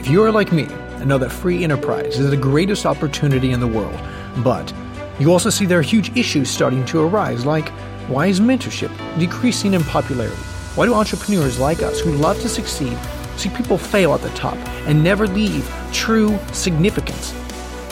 [0.00, 3.60] If you are like me and know that free enterprise is the greatest opportunity in
[3.60, 4.00] the world,
[4.38, 4.72] but
[5.18, 7.68] you also see there are huge issues starting to arise, like
[8.08, 10.34] why is mentorship decreasing in popularity?
[10.74, 12.96] Why do entrepreneurs like us who love to succeed
[13.36, 14.56] see people fail at the top
[14.88, 17.34] and never leave true significance?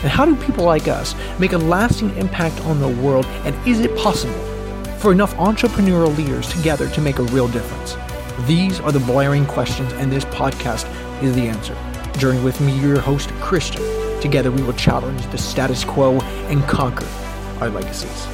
[0.02, 3.26] And how do people like us make a lasting impact on the world?
[3.44, 4.32] And is it possible
[4.96, 7.98] for enough entrepreneurial leaders together to make a real difference?
[8.46, 10.90] These are the blaring questions, and this podcast
[11.22, 11.76] is the answer.
[12.18, 13.82] Journey with me, your host, Christian.
[14.20, 17.06] Together, we will challenge the status quo and conquer
[17.60, 18.26] our legacies.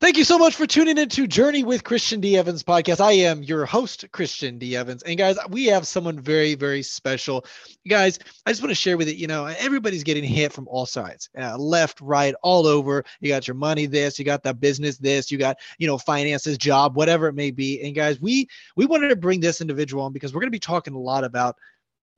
[0.00, 2.38] Thank you so much for tuning into Journey with Christian D.
[2.38, 3.02] Evans podcast.
[3.02, 4.74] I am your host, Christian D.
[4.74, 5.02] Evans.
[5.02, 7.44] And guys, we have someone very, very special.
[7.86, 10.86] Guys, I just want to share with you, you know, everybody's getting hit from all
[10.86, 13.04] sides, uh, left, right, all over.
[13.20, 16.56] You got your money this, you got the business this, you got, you know, finances,
[16.56, 17.82] job, whatever it may be.
[17.82, 20.58] And guys, we we wanted to bring this individual on because we're going to be
[20.58, 21.56] talking a lot about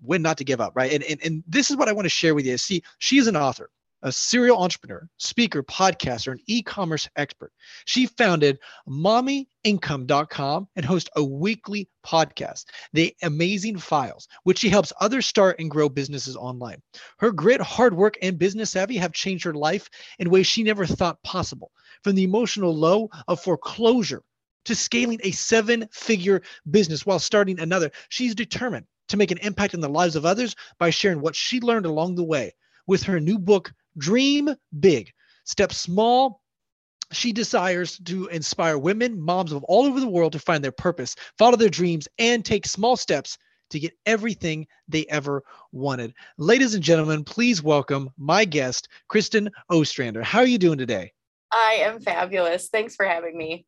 [0.04, 0.92] when not to give up, right?
[0.92, 2.56] And, and, and this is what I want to share with you.
[2.58, 3.70] See, she's an author
[4.02, 7.52] a serial entrepreneur, speaker, podcaster, and e-commerce expert.
[7.84, 15.26] She founded mommyincome.com and hosts a weekly podcast, The Amazing Files, which she helps others
[15.26, 16.82] start and grow businesses online.
[17.18, 20.84] Her grit, hard work, and business savvy have changed her life in ways she never
[20.84, 21.70] thought possible.
[22.02, 24.22] From the emotional low of foreclosure
[24.64, 29.80] to scaling a seven-figure business while starting another, she's determined to make an impact in
[29.80, 32.54] the lives of others by sharing what she learned along the way
[32.86, 35.12] with her new book, Dream Big.
[35.44, 36.40] Step small.
[37.12, 41.14] She desires to inspire women, moms of all over the world to find their purpose,
[41.36, 43.36] follow their dreams, and take small steps
[43.70, 46.14] to get everything they ever wanted.
[46.38, 50.22] Ladies and gentlemen, please welcome my guest, Kristin Ostrander.
[50.22, 51.12] How are you doing today?
[51.50, 52.68] I am fabulous.
[52.68, 53.66] Thanks for having me.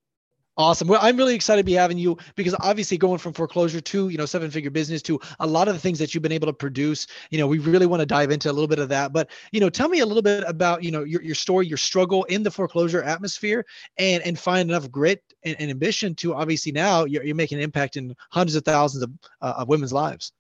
[0.57, 0.87] Awesome.
[0.87, 4.17] Well, I'm really excited to be having you because obviously going from foreclosure to, you
[4.17, 6.53] know, seven figure business to a lot of the things that you've been able to
[6.53, 9.13] produce, you know, we really want to dive into a little bit of that.
[9.13, 11.77] But, you know, tell me a little bit about, you know, your, your story, your
[11.77, 13.67] struggle in the foreclosure atmosphere
[13.99, 17.65] and, and find enough grit and, and ambition to obviously now you're, you're making an
[17.65, 19.11] impact in hundreds of thousands of,
[19.43, 20.33] uh, of women's lives.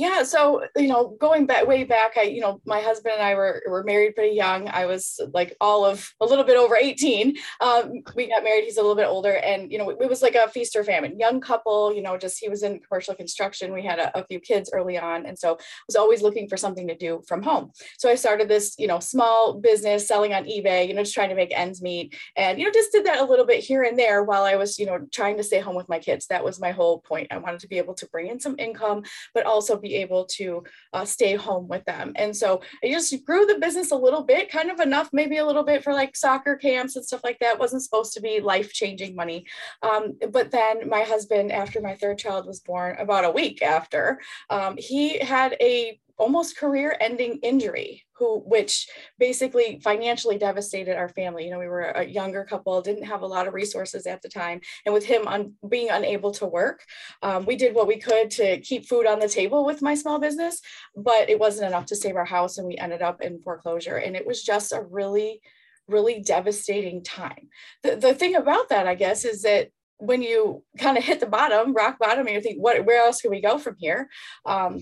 [0.00, 3.34] Yeah, so you know, going back way back, I you know, my husband and I
[3.34, 4.66] were were married pretty young.
[4.70, 7.36] I was like all of a little bit over eighteen.
[7.60, 8.64] Um, we got married.
[8.64, 11.18] He's a little bit older, and you know, it was like a feast or famine.
[11.18, 13.74] Young couple, you know, just he was in commercial construction.
[13.74, 16.88] We had a, a few kids early on, and so was always looking for something
[16.88, 17.70] to do from home.
[17.98, 20.88] So I started this, you know, small business selling on eBay.
[20.88, 23.24] You know, just trying to make ends meet, and you know, just did that a
[23.26, 25.90] little bit here and there while I was, you know, trying to stay home with
[25.90, 26.26] my kids.
[26.28, 27.28] That was my whole point.
[27.30, 29.02] I wanted to be able to bring in some income,
[29.34, 32.12] but also be able to uh, stay home with them.
[32.16, 35.46] And so I just grew the business a little bit, kind of enough, maybe a
[35.46, 37.54] little bit for like soccer camps and stuff like that.
[37.54, 39.46] It wasn't supposed to be life changing money.
[39.82, 44.20] Um, but then my husband, after my third child was born, about a week after,
[44.48, 48.86] um, he had a almost career ending injury who which
[49.18, 51.44] basically financially devastated our family.
[51.44, 54.28] You know we were a younger couple didn't have a lot of resources at the
[54.28, 56.84] time and with him on being unable to work
[57.22, 60.18] um, we did what we could to keep food on the table with my small
[60.18, 60.60] business
[60.94, 64.14] but it wasn't enough to save our house and we ended up in foreclosure and
[64.14, 65.40] it was just a really
[65.88, 67.48] really devastating time.
[67.82, 69.70] The, the thing about that i guess is that
[70.00, 73.20] when you kind of hit the bottom rock bottom and you think what where else
[73.20, 74.08] can we go from here?
[74.46, 74.80] Um,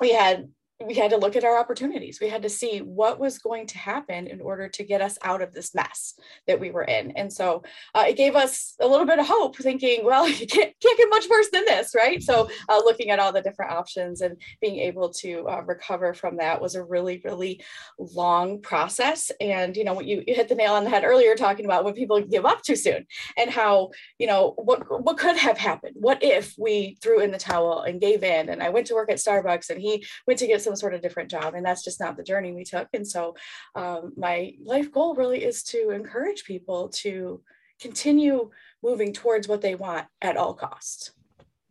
[0.00, 0.48] we had
[0.86, 2.20] we had to look at our opportunities.
[2.20, 5.42] We had to see what was going to happen in order to get us out
[5.42, 6.14] of this mess
[6.46, 7.10] that we were in.
[7.12, 7.64] And so
[7.96, 11.10] uh, it gave us a little bit of hope, thinking, well, you can't, can't get
[11.10, 12.22] much worse than this, right?
[12.22, 16.36] So uh, looking at all the different options and being able to uh, recover from
[16.36, 17.60] that was a really, really
[17.98, 19.32] long process.
[19.40, 21.94] And, you know, you, you hit the nail on the head earlier talking about when
[21.94, 23.04] people give up too soon
[23.36, 23.90] and how,
[24.20, 25.96] you know, what, what could have happened?
[25.98, 28.48] What if we threw in the towel and gave in?
[28.48, 31.00] And I went to work at Starbucks and he went to get some sort of
[31.00, 33.34] different job and that's just not the journey we took and so
[33.74, 37.40] um, my life goal really is to encourage people to
[37.80, 38.50] continue
[38.82, 41.12] moving towards what they want at all costs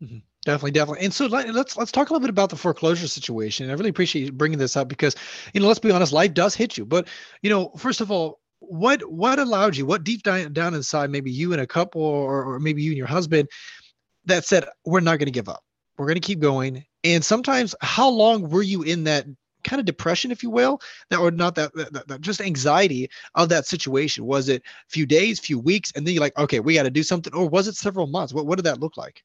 [0.01, 0.17] mm-hmm.
[0.45, 1.03] Definitely, definitely.
[1.03, 3.69] And so let's let's talk a little bit about the foreclosure situation.
[3.69, 5.13] I really appreciate you bringing this up because
[5.53, 6.85] you know, let's be honest, life does hit you.
[6.85, 7.09] But
[7.41, 9.85] you know, first of all, what what allowed you?
[9.85, 12.97] What deep down, down inside, maybe you and a couple, or, or maybe you and
[12.97, 13.49] your husband,
[14.23, 15.63] that said, we're not going to give up.
[15.97, 19.25] We're going to keep going, and sometimes, how long were you in that
[19.63, 23.49] kind of depression, if you will, that or not that, that, that, just anxiety of
[23.49, 24.25] that situation?
[24.25, 26.89] Was it a few days, few weeks, and then you're like, okay, we got to
[26.89, 28.33] do something, or was it several months?
[28.33, 29.23] What what did that look like?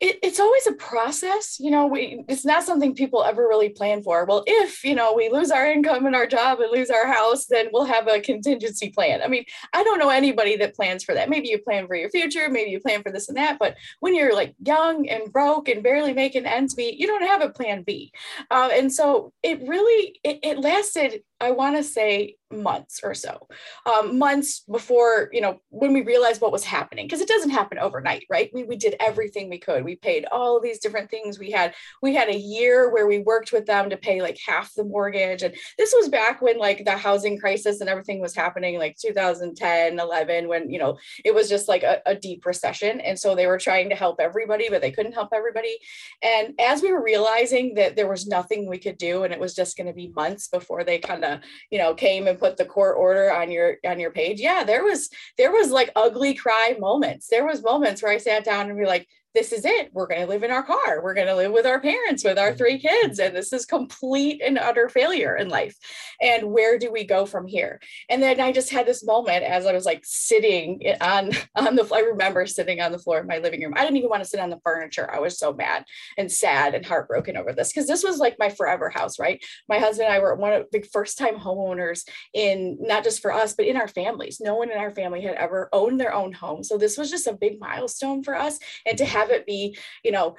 [0.00, 4.02] It, it's always a process you know we it's not something people ever really plan
[4.02, 4.24] for.
[4.24, 7.46] Well if you know we lose our income and our job and lose our house
[7.46, 9.22] then we'll have a contingency plan.
[9.22, 11.28] I mean i don't know anybody that plans for that.
[11.28, 14.14] Maybe you plan for your future maybe you plan for this and that but when
[14.14, 17.82] you're like young and broke and barely making ends meet you don't have a plan
[17.82, 18.12] b.
[18.50, 23.46] Uh, and so it really it, it lasted i want to say months or so.
[23.84, 27.78] Um, months before you know when we realized what was happening because it doesn't happen
[27.78, 28.50] overnight right?
[28.52, 29.84] We, we did everything we could.
[29.84, 31.38] We paid all these different things.
[31.38, 34.72] We had we had a year where we worked with them to pay like half
[34.74, 35.42] the mortgage.
[35.42, 39.98] And this was back when like the housing crisis and everything was happening like 2010
[39.98, 43.00] 11 when you know it was just like a, a deep recession.
[43.00, 45.78] And so they were trying to help everybody but they couldn't help everybody.
[46.22, 49.54] And as we were realizing that there was nothing we could do and it was
[49.54, 51.27] just going to be months before they kind of
[51.70, 54.40] you know came and put the court order on your on your page.
[54.40, 57.28] Yeah there was there was like ugly cry moments.
[57.28, 59.90] There was moments where i sat down and be like this is it.
[59.92, 61.02] We're going to live in our car.
[61.02, 63.18] We're going to live with our parents, with our three kids.
[63.18, 65.76] And this is complete and utter failure in life.
[66.20, 67.80] And where do we go from here?
[68.08, 71.88] And then I just had this moment as I was like sitting on, on the,
[71.94, 73.74] I remember sitting on the floor of my living room.
[73.76, 75.12] I didn't even want to sit on the furniture.
[75.12, 75.84] I was so mad
[76.16, 79.44] and sad and heartbroken over this because this was like my forever house, right?
[79.68, 82.02] My husband and I were one of the first time homeowners
[82.32, 84.40] in not just for us, but in our families.
[84.40, 86.64] No one in our family had ever owned their own home.
[86.64, 88.58] So this was just a big milestone for us.
[88.86, 90.36] And to have have it be, you know,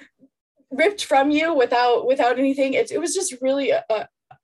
[0.72, 2.74] ripped from you without without anything.
[2.74, 3.84] It, it was just really a,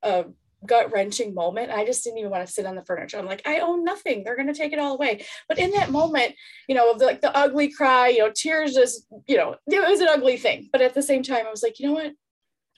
[0.03, 0.25] a,
[0.65, 1.71] gut wrenching moment.
[1.71, 3.19] I just didn't even want to sit on the furniture.
[3.19, 4.23] I'm like, I own nothing.
[4.23, 5.23] They're going to take it all away.
[5.47, 6.33] But in that moment,
[6.67, 9.89] you know, of the, like the ugly cry, you know, tears just, you know, it
[9.89, 10.69] was an ugly thing.
[10.71, 12.13] But at the same time, I was like, you know what?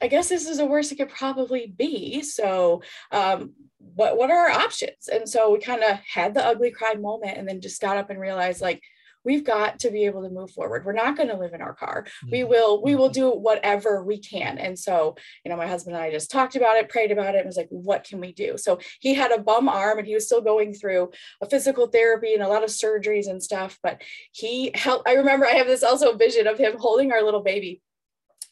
[0.01, 2.21] I guess this is the worst it could probably be.
[2.21, 5.07] So, um, what what are our options?
[5.11, 8.11] And so we kind of had the ugly cry moment, and then just got up
[8.11, 8.83] and realized, like,
[9.27, 11.73] we've got to be able to move forward we're not going to live in our
[11.73, 12.49] car we mm-hmm.
[12.49, 13.21] will we will mm-hmm.
[13.21, 16.77] do whatever we can and so you know my husband and i just talked about
[16.77, 19.41] it prayed about it and was like what can we do so he had a
[19.41, 22.69] bum arm and he was still going through a physical therapy and a lot of
[22.69, 24.01] surgeries and stuff but
[24.31, 27.81] he helped i remember i have this also vision of him holding our little baby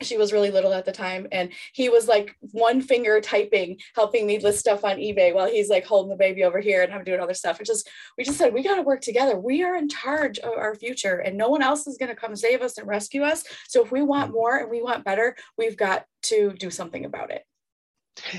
[0.01, 4.27] she was really little at the time and he was like one finger typing helping
[4.27, 7.03] me list stuff on ebay while he's like holding the baby over here and i'm
[7.03, 7.61] doing other stuff.
[7.61, 9.37] It just we just said we got to work together.
[9.37, 12.35] We are in charge of our future and no one else is going to come
[12.35, 13.43] save us and rescue us.
[13.67, 14.35] So if we want mm-hmm.
[14.35, 17.43] more and we want better we've got to do something about it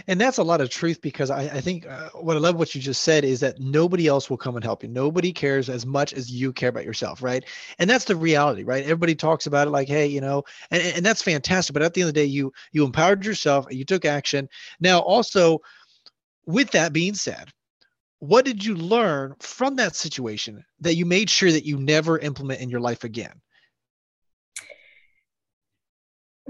[0.07, 2.75] and that's a lot of truth because I, I think uh, what I love what
[2.75, 4.89] you just said is that nobody else will come and help you.
[4.89, 7.45] Nobody cares as much as you care about yourself, right?
[7.79, 8.85] And that's the reality, right?
[8.85, 11.75] Everybody talks about it like, hey, you know, and, and that's fantastic.
[11.75, 14.49] But at the end of the day, you you empowered yourself, you took action.
[14.81, 15.61] Now, also,
[16.47, 17.51] with that being said,
[18.19, 22.61] what did you learn from that situation that you made sure that you never implement
[22.61, 23.41] in your life again?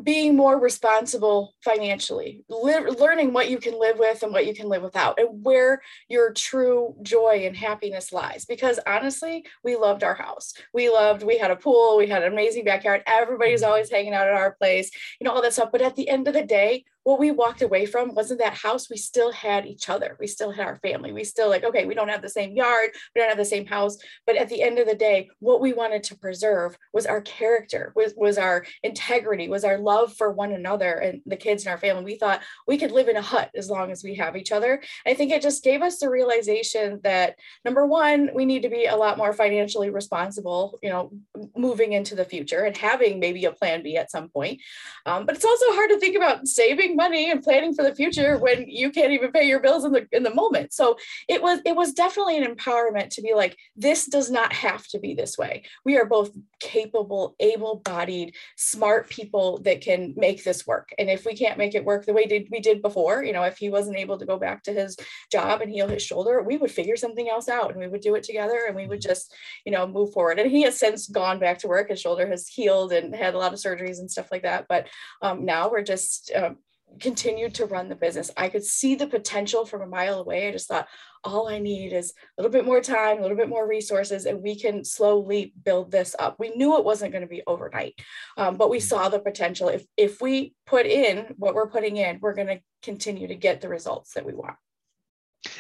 [0.03, 4.69] Being more responsible financially, li- learning what you can live with and what you can
[4.69, 8.45] live without, and where your true joy and happiness lies.
[8.45, 10.53] Because honestly, we loved our house.
[10.75, 13.03] We loved, we had a pool, we had an amazing backyard.
[13.07, 13.71] Everybody's mm-hmm.
[13.71, 14.91] always hanging out at our place,
[15.21, 15.71] you know, all that stuff.
[15.73, 18.91] But at the end of the day, what we walked away from wasn't that house.
[18.91, 20.17] We still had each other.
[20.19, 21.13] We still had our family.
[21.13, 23.65] We still like, okay, we don't have the same yard, we don't have the same
[23.65, 23.97] house.
[24.27, 27.93] But at the end of the day, what we wanted to preserve was our character,
[27.95, 31.79] was, was our integrity, was our love for one another and the kids in our
[31.79, 32.03] family.
[32.03, 34.83] We thought we could live in a hut as long as we have each other.
[35.07, 38.87] I think it just gave us the realization that number one, we need to be
[38.87, 41.13] a lot more financially responsible, you know,
[41.57, 44.61] moving into the future and having maybe a plan B at some point.
[45.05, 48.39] Um, but it's also hard to think about saving money and planning for the future
[48.39, 50.73] when you can't even pay your bills in the in the moment.
[50.73, 50.97] So
[51.29, 54.99] it was it was definitely an empowerment to be like this does not have to
[54.99, 55.65] be this way.
[55.85, 60.91] We are both capable able-bodied smart people that can make this work.
[60.99, 63.43] And if we can't make it work the way did we did before you know
[63.43, 64.97] if he wasn't able to go back to his
[65.31, 68.15] job and heal his shoulder we would figure something else out and we would do
[68.15, 69.35] it together and we would just
[69.65, 70.39] you know move forward.
[70.39, 71.89] And he has since gone back to work.
[71.89, 74.67] His shoulder has healed and had a lot of surgeries and stuff like that.
[74.69, 74.89] But
[75.23, 76.59] um, now we're just um,
[77.01, 78.31] continued to run the business.
[78.37, 80.49] I could see the potential from a mile away.
[80.49, 80.89] I just thought
[81.25, 84.43] all I need is a little bit more time, a little bit more resources, and
[84.43, 86.37] we can slowly build this up.
[86.39, 87.95] We knew it wasn't going to be overnight,
[88.37, 89.69] um, but we saw the potential.
[89.69, 93.61] If if we put in what we're putting in, we're going to continue to get
[93.61, 94.57] the results that we want.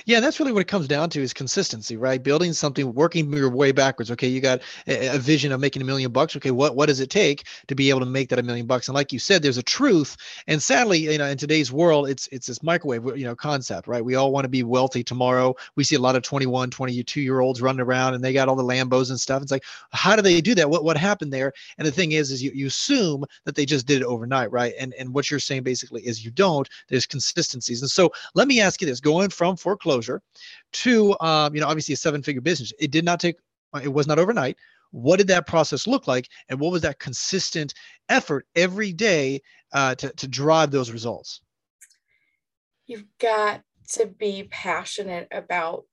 [0.05, 2.23] Yeah, that's really what it comes down to is consistency, right?
[2.23, 4.11] Building something, working your way backwards.
[4.11, 6.37] Okay, you got a, vision of making a million bucks.
[6.37, 8.89] Okay, what what does it take to be able to make that a million bucks?
[8.89, 10.17] And like you said, there's a truth.
[10.47, 14.05] And sadly, you know, in today's world, it's it's this microwave, you know, concept, right?
[14.05, 15.55] We all want to be wealthy tomorrow.
[15.75, 18.57] We see a lot of 21, 22 year olds running around and they got all
[18.57, 19.43] the Lambos and stuff.
[19.43, 20.71] It's like, how do they do that?
[20.71, 21.53] What what happened there?
[21.79, 24.75] And the thing is, is you, you assume that they just did it overnight, right?
[24.79, 26.69] And and what you're saying basically is you don't.
[26.89, 27.83] There's consistencies.
[27.83, 30.23] And so let me ask you this: going from foreclosure
[30.73, 32.73] to um, you know obviously a seven figure business.
[32.79, 33.37] It did not take
[33.75, 34.57] uh, it was not overnight.
[34.93, 37.75] What did that process look like and what was that consistent
[38.09, 39.43] effort every day
[39.73, 41.41] uh, to, to drive those results?
[42.87, 45.85] You've got to be passionate about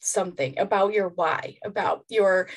[0.00, 2.48] something about your why about your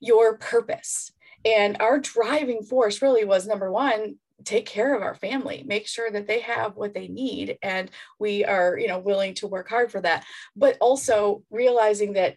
[0.00, 1.12] your purpose.
[1.44, 6.10] And our driving force really was number one take care of our family make sure
[6.10, 9.90] that they have what they need and we are you know willing to work hard
[9.90, 10.24] for that.
[10.56, 12.36] But also realizing that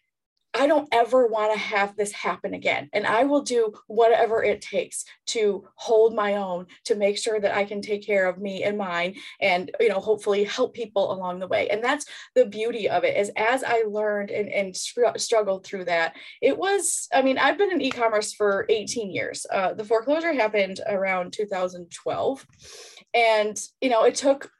[0.58, 2.90] I don't ever want to have this happen again.
[2.94, 7.56] And I will do whatever it takes to hold my own, to make sure that
[7.56, 11.40] I can take care of me and mine and, you know, hopefully help people along
[11.40, 11.70] the way.
[11.70, 15.86] And that's the beauty of it is as I learned and, and str- struggled through
[15.86, 19.46] that, it was, I mean, I've been in e-commerce for 18 years.
[19.52, 22.48] Uh, the foreclosure happened around 2012.
[23.14, 24.52] And, you know, it took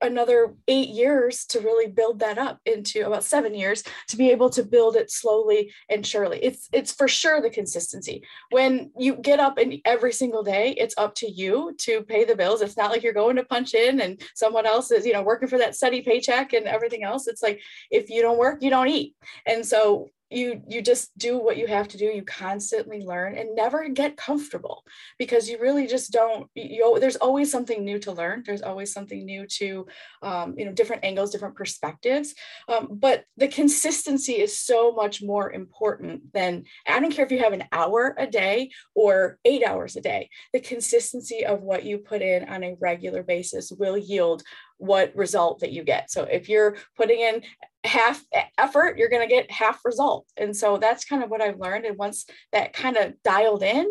[0.00, 4.50] another eight years to really build that up into about seven years to be able
[4.50, 6.38] to build it slowly and surely.
[6.42, 8.22] It's it's for sure the consistency.
[8.50, 12.36] When you get up and every single day it's up to you to pay the
[12.36, 12.62] bills.
[12.62, 15.48] It's not like you're going to punch in and someone else is you know working
[15.48, 17.26] for that steady paycheck and everything else.
[17.26, 17.60] It's like
[17.90, 19.14] if you don't work you don't eat.
[19.46, 23.54] And so you you just do what you have to do you constantly learn and
[23.54, 24.82] never get comfortable
[25.18, 29.24] because you really just don't you there's always something new to learn there's always something
[29.24, 29.86] new to
[30.22, 32.34] um, you know different angles different perspectives
[32.68, 37.38] um, but the consistency is so much more important than i don't care if you
[37.38, 41.98] have an hour a day or eight hours a day the consistency of what you
[41.98, 44.42] put in on a regular basis will yield
[44.78, 46.10] what result that you get.
[46.10, 47.42] So if you're putting in
[47.86, 48.24] half
[48.58, 50.26] effort, you're going to get half result.
[50.36, 51.84] And so that's kind of what I've learned.
[51.84, 53.86] And once that kind of dialed in,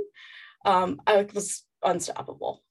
[0.66, 2.64] um, I was unstoppable.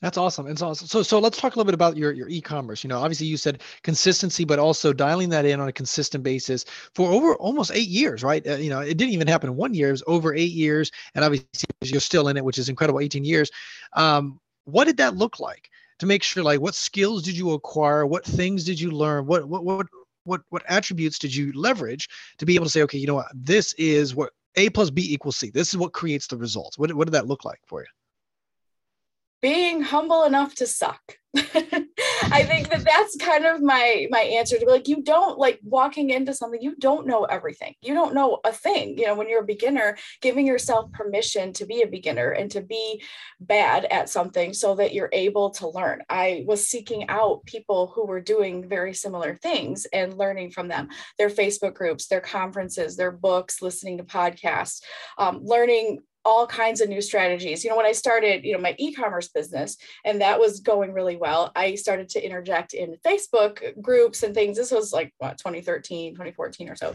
[0.00, 0.48] That's awesome.
[0.48, 0.88] It's awesome.
[0.88, 2.82] So, so let's talk a little bit about your, your e-commerce.
[2.82, 6.64] You know, obviously you said consistency, but also dialing that in on a consistent basis
[6.96, 8.44] for over almost eight years, right?
[8.44, 9.88] Uh, you know, it didn't even happen in one year.
[9.88, 10.90] It was over eight years.
[11.14, 11.46] And obviously
[11.82, 13.48] you're still in it, which is incredible, 18 years.
[13.92, 15.70] Um, what did that look like?
[16.02, 19.46] to make sure like what skills did you acquire what things did you learn what
[19.46, 19.86] what what
[20.24, 23.32] what what attributes did you leverage to be able to say okay you know what?
[23.34, 25.50] This is what a plus b equals c.
[25.50, 26.78] This is what creates the results.
[26.78, 27.86] What, what did that look like for you?
[29.40, 31.18] Being humble enough to suck
[32.30, 35.58] I think that that's kind of my my answer to be like you don't like
[35.64, 37.74] walking into something you don't know everything.
[37.80, 38.98] You don't know a thing.
[38.98, 42.60] You know, when you're a beginner, giving yourself permission to be a beginner and to
[42.60, 43.02] be
[43.40, 46.02] bad at something so that you're able to learn.
[46.10, 50.88] I was seeking out people who were doing very similar things and learning from them.
[51.16, 54.82] Their Facebook groups, their conferences, their books, listening to podcasts,
[55.16, 57.64] um, learning all kinds of new strategies.
[57.64, 61.16] You know, when I started, you know, my e-commerce business and that was going really
[61.16, 64.56] well, I started to interject in Facebook groups and things.
[64.56, 66.94] This was like what 2013, 2014 or so.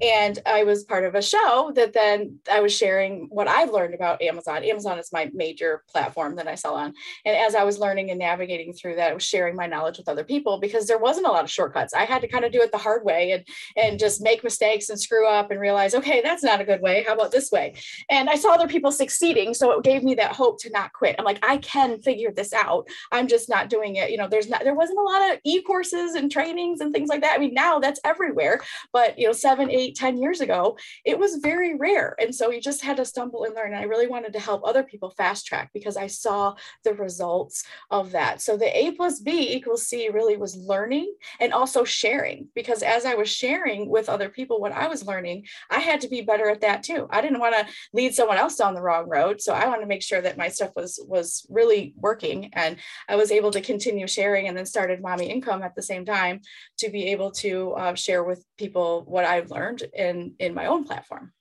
[0.00, 3.94] And I was part of a show that then I was sharing what I've learned
[3.94, 4.64] about Amazon.
[4.64, 6.94] Amazon is my major platform that I sell on.
[7.24, 10.08] And as I was learning and navigating through that, I was sharing my knowledge with
[10.08, 11.94] other people because there wasn't a lot of shortcuts.
[11.94, 13.44] I had to kind of do it the hard way and
[13.76, 17.04] and just make mistakes and screw up and realize, okay, that's not a good way.
[17.06, 17.74] How about this way?
[18.08, 19.54] And I saw other people succeeding.
[19.54, 21.16] So it gave me that hope to not quit.
[21.18, 22.86] I'm like, I can figure this out.
[23.10, 24.10] I'm just not doing it.
[24.10, 27.22] You know, there's not, there wasn't a lot of e-courses and trainings and things like
[27.22, 27.34] that.
[27.34, 28.60] I mean, now that's everywhere.
[28.92, 32.14] But, you know, seven, eight, ten years ago, it was very rare.
[32.20, 33.72] And so you just had to stumble and learn.
[33.72, 36.54] And I really wanted to help other people fast track because I saw
[36.84, 38.40] the results of that.
[38.40, 43.04] So the A plus B equals C really was learning and also sharing because as
[43.04, 46.48] I was sharing with other people what I was learning, I had to be better
[46.48, 47.08] at that too.
[47.10, 49.40] I didn't want to lead someone else down the wrong road.
[49.40, 52.76] So I wanted to make sure that my stuff was was really working, and
[53.08, 56.40] I was able to continue sharing, and then started Mommy Income at the same time
[56.78, 60.84] to be able to uh, share with people what I've learned in in my own
[60.84, 61.32] platform.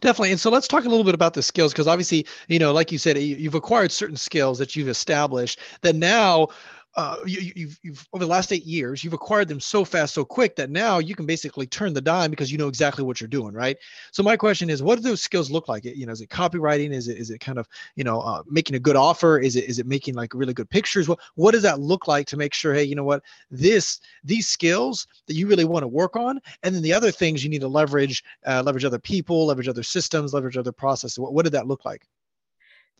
[0.00, 0.30] Definitely.
[0.30, 2.92] And so let's talk a little bit about the skills because obviously, you know, like
[2.92, 6.48] you said, you've acquired certain skills that you've established that now
[6.96, 10.24] uh, you, you've, you've over the last eight years, you've acquired them so fast, so
[10.24, 13.28] quick that now you can basically turn the dime because you know exactly what you're
[13.28, 13.76] doing, right?
[14.12, 15.84] So my question is, what do those skills look like?
[15.84, 16.92] You know, is it copywriting?
[16.92, 19.38] Is it is it kind of you know uh, making a good offer?
[19.38, 21.08] Is it is it making like really good pictures?
[21.08, 24.46] What what does that look like to make sure, hey, you know what, this these
[24.46, 27.62] skills that you really want to work on, and then the other things you need
[27.62, 31.18] to leverage, uh, leverage other people, leverage other systems, leverage other processes.
[31.18, 32.06] What, what did that look like?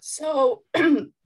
[0.00, 0.62] So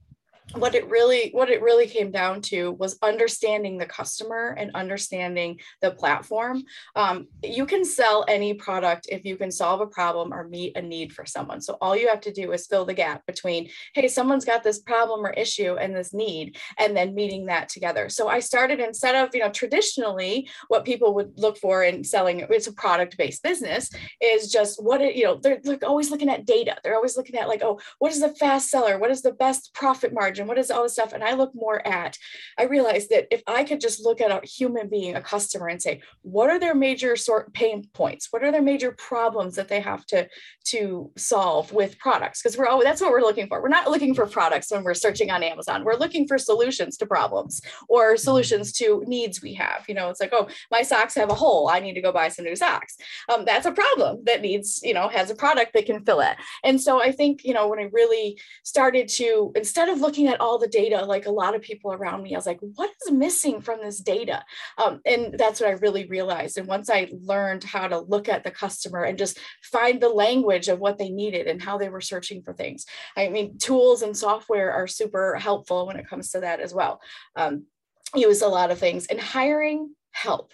[0.55, 5.59] what it really what it really came down to was understanding the customer and understanding
[5.81, 6.63] the platform.
[6.95, 10.81] Um, you can sell any product if you can solve a problem or meet a
[10.81, 11.61] need for someone.
[11.61, 14.79] So all you have to do is fill the gap between hey someone's got this
[14.79, 18.09] problem or issue and this need and then meeting that together.
[18.09, 22.45] So i started instead of you know traditionally what people would look for in selling
[22.49, 23.89] it's a product based business
[24.21, 26.75] is just what it you know they're, they're always looking at data.
[26.83, 28.97] They're always looking at like oh what is the fast seller?
[28.97, 31.13] What is the best profit margin and what is all this stuff?
[31.13, 32.17] And i look more at
[32.57, 35.81] i realized that if i could just look at a human being a customer and
[35.81, 38.27] say what are their major sort pain points?
[38.31, 40.27] What are their major problems that they have to
[40.65, 42.41] to solve with products?
[42.41, 43.61] Because we're oh that's what we're looking for.
[43.61, 45.83] We're not looking for products when we're searching on amazon.
[45.83, 49.85] We're looking for solutions to problems or solutions to needs we have.
[49.87, 51.69] You know it's like oh my socks have a hole.
[51.69, 52.95] I need to go buy some new socks.
[53.29, 56.37] Um, that's a problem that needs you know has a product that can fill it.
[56.63, 60.39] And so i think you know when i really started to instead of looking at
[60.39, 63.11] all the data, like a lot of people around me, I was like, what is
[63.11, 64.43] missing from this data?
[64.77, 66.57] Um, and that's what I really realized.
[66.57, 70.67] And once I learned how to look at the customer and just find the language
[70.67, 72.85] of what they needed and how they were searching for things.
[73.17, 77.01] I mean, tools and software are super helpful when it comes to that as well.
[77.35, 77.65] Um,
[78.15, 80.53] use a lot of things and hiring help.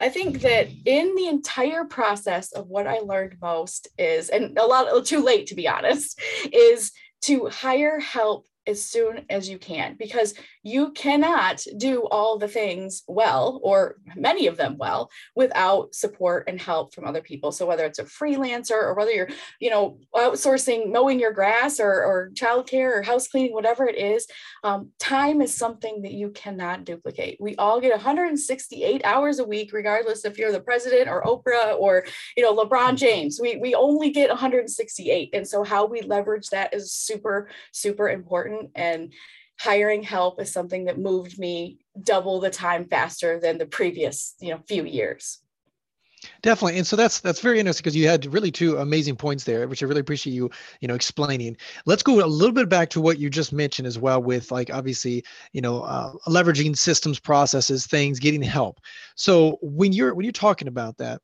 [0.00, 4.66] I think that in the entire process of what I learned most is, and a
[4.66, 6.20] lot too late to be honest,
[6.52, 12.48] is to hire help as soon as you can because you cannot do all the
[12.48, 17.52] things well or many of them well without support and help from other people.
[17.52, 19.28] So whether it's a freelancer or whether you're
[19.60, 24.26] you know outsourcing mowing your grass or, or childcare or house cleaning whatever it is
[24.64, 27.38] um, time is something that you cannot duplicate.
[27.40, 32.04] We all get 168 hours a week regardless if you're the president or oprah or
[32.36, 33.38] you know lebron james.
[33.40, 38.70] We, we only get 168 and so how we leverage that is super super important.
[38.74, 39.12] And
[39.58, 44.50] hiring help is something that moved me double the time faster than the previous you
[44.50, 45.38] know few years.
[46.42, 46.78] Definitely.
[46.78, 49.82] And so that's that's very interesting because you had really two amazing points there which
[49.82, 50.50] i really appreciate you
[50.80, 51.56] you know explaining.
[51.86, 54.72] Let's go a little bit back to what you just mentioned as well with like
[54.72, 58.80] obviously you know uh, leveraging systems processes things getting help.
[59.14, 61.20] So when you're when you're talking about that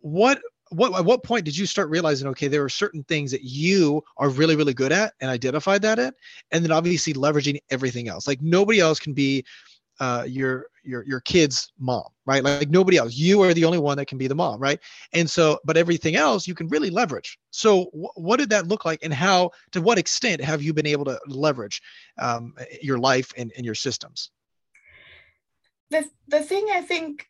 [0.00, 0.40] what
[0.72, 4.02] what at what point did you start realizing okay there are certain things that you
[4.16, 6.14] are really really good at and identified that at
[6.50, 8.26] and then obviously leveraging everything else?
[8.26, 9.44] Like nobody else can be
[10.00, 12.42] uh, your your your kid's mom right?
[12.42, 13.14] Like, like nobody else.
[13.14, 14.80] You are the only one that can be the mom right?
[15.12, 17.38] And so but everything else you can really leverage.
[17.50, 20.86] So wh- what did that look like and how to what extent have you been
[20.86, 21.82] able to leverage
[22.18, 24.30] um, your life and, and your systems?
[25.90, 27.28] The, the thing i think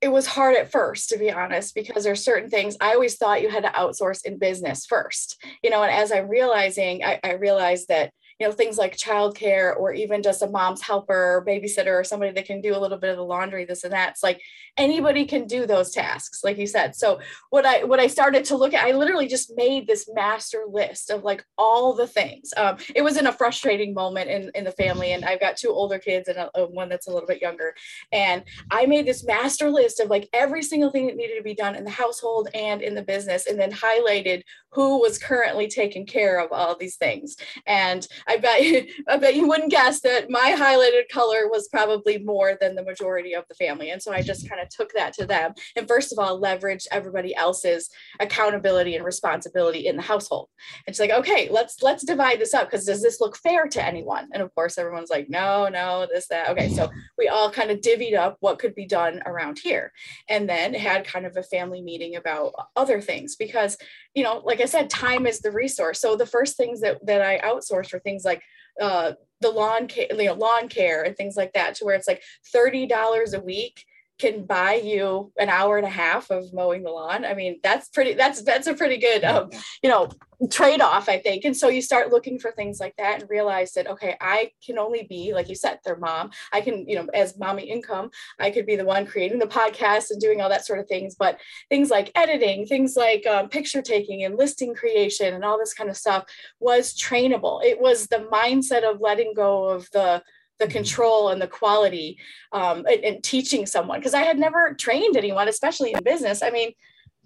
[0.00, 3.42] it was hard at first to be honest because there's certain things i always thought
[3.42, 7.32] you had to outsource in business first you know and as i'm realizing i, I
[7.32, 12.00] realized that you know things like childcare or even just a mom's helper or babysitter
[12.00, 14.10] or somebody that can do a little bit of the laundry this and that.
[14.10, 14.40] It's like
[14.78, 16.96] anybody can do those tasks like you said.
[16.96, 20.64] So what i what i started to look at i literally just made this master
[20.66, 22.52] list of like all the things.
[22.56, 25.68] Um, it was in a frustrating moment in in the family and i've got two
[25.68, 27.74] older kids and a, a one that's a little bit younger.
[28.10, 31.54] And i made this master list of like every single thing that needed to be
[31.54, 36.06] done in the household and in the business and then highlighted who was currently taking
[36.06, 37.36] care of all these things.
[37.66, 42.18] And I bet you, I bet you wouldn't guess that my highlighted color was probably
[42.18, 43.90] more than the majority of the family.
[43.90, 45.52] And so I just kind of took that to them.
[45.74, 47.90] And first of all, leveraged everybody else's
[48.20, 50.48] accountability and responsibility in the household.
[50.86, 53.84] And she's like, okay, let's let's divide this up because does this look fair to
[53.84, 54.28] anyone?
[54.32, 56.50] And of course, everyone's like, no, no, this, that.
[56.50, 56.88] Okay, so
[57.18, 59.92] we all kind of divvied up what could be done around here.
[60.28, 63.76] And then had kind of a family meeting about other things because,
[64.14, 66.00] you know, like I said, time is the resource.
[66.00, 68.42] So the first things that that I outsourced were things things like
[68.80, 72.08] uh, the lawn care, you know, lawn care and things like that, to where it's
[72.08, 73.84] like thirty dollars a week
[74.20, 77.24] can buy you an hour and a half of mowing the lawn.
[77.24, 79.50] I mean, that's pretty, that's, that's a pretty good, um,
[79.82, 80.10] you know,
[80.50, 81.44] trade off, I think.
[81.44, 84.78] And so you start looking for things like that and realize that, okay, I can
[84.78, 86.30] only be, like you said, their mom.
[86.52, 90.10] I can, you know, as mommy income, I could be the one creating the podcast
[90.10, 91.14] and doing all that sort of things.
[91.14, 95.74] But things like editing, things like um, picture taking and listing creation and all this
[95.74, 96.24] kind of stuff
[96.58, 97.62] was trainable.
[97.62, 100.22] It was the mindset of letting go of the,
[100.60, 102.18] the control and the quality
[102.52, 106.42] um, and, and teaching someone because I had never trained anyone, especially in business.
[106.42, 106.72] I mean,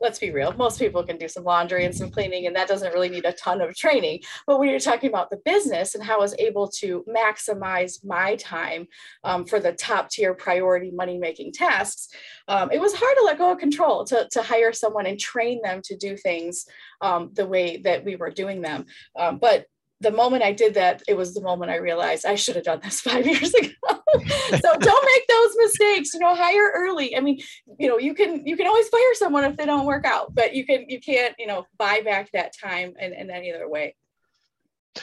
[0.01, 2.93] let's be real, most people can do some laundry and some cleaning, and that doesn't
[2.93, 4.21] really need a ton of training.
[4.47, 8.37] But when you're talking about the business and how I was able to maximize my
[8.37, 8.87] time
[9.23, 12.09] um, for the top tier priority money making tasks,
[12.49, 15.61] um, it was hard to let go of control to, to hire someone and train
[15.63, 16.67] them to do things
[17.01, 18.87] um, the way that we were doing them.
[19.17, 19.67] Um, but
[20.05, 22.81] the moment I did that, it was the moment I realized I should have done
[22.83, 23.71] this five years ago.
[24.51, 26.15] so don't make those mistakes.
[26.15, 27.17] You know, hire early.
[27.17, 27.41] I mean,
[27.79, 30.55] you know, you can you can always fire someone if they don't work out, but
[30.55, 33.97] you can you can't you know buy back that time in, in any other way.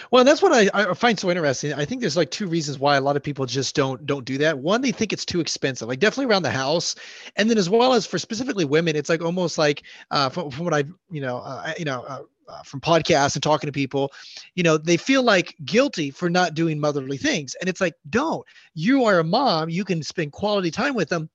[0.10, 1.74] Well, that's what I, I find so interesting.
[1.74, 4.38] I think there's like two reasons why a lot of people just don't don't do
[4.38, 4.58] that.
[4.60, 6.96] One, they think it's too expensive, like definitely around the house,
[7.36, 10.66] and then as well as for specifically women, it's like almost like uh, from, from
[10.66, 14.12] what I you know uh, you know uh, uh, from podcasts and talking to people,
[14.56, 17.56] you know, they feel like guilty for not doing motherly things.
[17.60, 18.46] And it's like, don't.
[18.74, 19.70] You are a mom.
[19.70, 21.30] You can spend quality time with them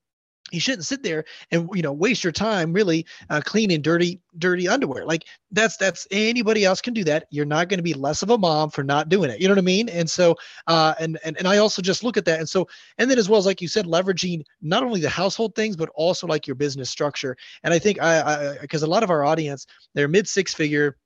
[0.51, 4.67] you shouldn't sit there and you know waste your time really uh, cleaning dirty dirty
[4.67, 5.05] underwear.
[5.05, 7.27] Like that's that's anybody else can do that.
[7.31, 9.39] You're not going to be less of a mom for not doing it.
[9.39, 9.89] You know what i mean?
[9.89, 10.35] And so
[10.67, 12.39] uh and, and and i also just look at that.
[12.39, 15.55] And so and then as well as like you said leveraging not only the household
[15.55, 17.35] things but also like your business structure.
[17.63, 20.97] And i think i because a lot of our audience they're mid six figure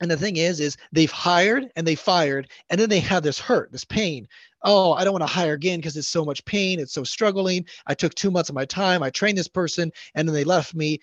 [0.00, 3.38] and the thing is, is they've hired and they fired, and then they have this
[3.38, 4.28] hurt, this pain.
[4.62, 6.80] Oh, I don't want to hire again because it's so much pain.
[6.80, 7.64] It's so struggling.
[7.86, 9.02] I took two months of my time.
[9.02, 11.00] I trained this person, and then they left me.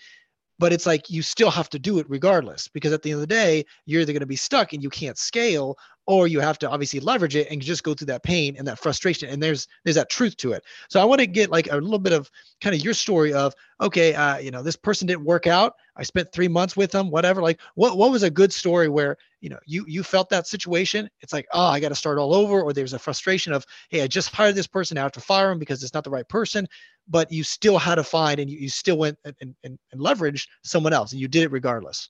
[0.60, 3.21] But it's like you still have to do it regardless, because at the end of
[3.21, 6.60] the day, you're either going to be stuck and you can't scale, or you have
[6.60, 9.68] to obviously leverage it and just go through that pain and that frustration and there's
[9.84, 10.63] there's that truth to it.
[10.89, 12.30] So i want to get like a little bit of
[12.62, 15.76] kind of your story of okay uh, you know this person didn't work out.
[15.96, 17.42] I spent three months with them whatever.
[17.42, 21.10] Like what what was a good story where you know you you felt that situation?
[21.22, 24.02] It's like oh i got to start all over or there's a frustration of hey
[24.02, 26.68] i just hired this person out to fire him because it's not the right person
[27.08, 30.48] but you still had to find and you, you still went and, and, and leveraged
[30.63, 32.10] someone else and you did it regardless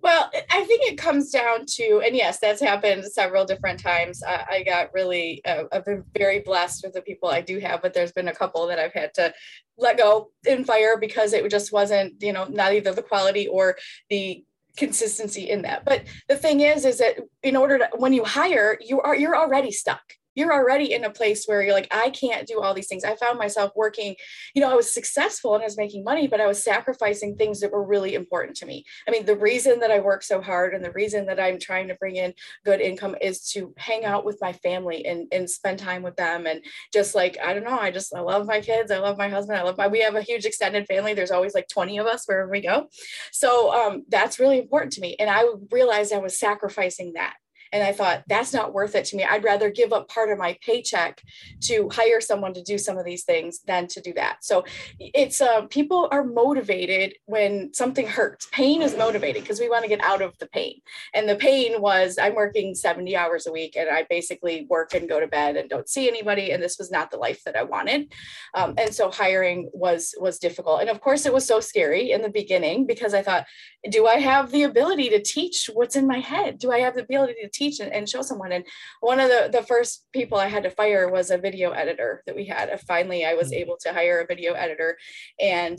[0.00, 4.22] well, I think it comes down to, and yes, that's happened several different times.
[4.22, 7.82] I, I got really, uh, I've been very blessed with the people I do have,
[7.82, 9.34] but there's been a couple that I've had to
[9.76, 13.76] let go and fire because it just wasn't, you know, not either the quality or
[14.08, 14.44] the
[14.76, 15.84] consistency in that.
[15.84, 19.36] But the thing is, is that in order to, when you hire, you are, you're
[19.36, 22.86] already stuck you're already in a place where you're like, I can't do all these
[22.86, 23.02] things.
[23.02, 24.14] I found myself working,
[24.54, 27.58] you know, I was successful and I was making money, but I was sacrificing things
[27.58, 28.84] that were really important to me.
[29.08, 31.88] I mean, the reason that I work so hard and the reason that I'm trying
[31.88, 35.80] to bring in good income is to hang out with my family and, and spend
[35.80, 36.46] time with them.
[36.46, 38.92] And just like, I don't know, I just, I love my kids.
[38.92, 39.58] I love my husband.
[39.58, 41.14] I love my, we have a huge extended family.
[41.14, 42.86] There's always like 20 of us wherever we go.
[43.32, 45.16] So um, that's really important to me.
[45.18, 47.34] And I realized I was sacrificing that
[47.72, 49.24] and I thought, that's not worth it to me.
[49.24, 51.22] I'd rather give up part of my paycheck
[51.62, 54.38] to hire someone to do some of these things than to do that.
[54.44, 54.64] So
[54.98, 58.48] it's uh, people are motivated when something hurts.
[58.52, 60.80] Pain is motivated because we want to get out of the pain.
[61.14, 65.08] And the pain was I'm working 70 hours a week and I basically work and
[65.08, 66.52] go to bed and don't see anybody.
[66.52, 68.12] And this was not the life that I wanted.
[68.54, 70.80] Um, and so hiring was was difficult.
[70.80, 73.46] And of course, it was so scary in the beginning because I thought,
[73.90, 76.58] do I have the ability to teach what's in my head?
[76.58, 78.52] Do I have the ability to teach and, and show someone.
[78.52, 78.64] And
[79.00, 82.36] one of the, the first people I had to fire was a video editor that
[82.36, 82.80] we had.
[82.86, 83.56] Finally, I was mm.
[83.56, 84.96] able to hire a video editor
[85.40, 85.78] and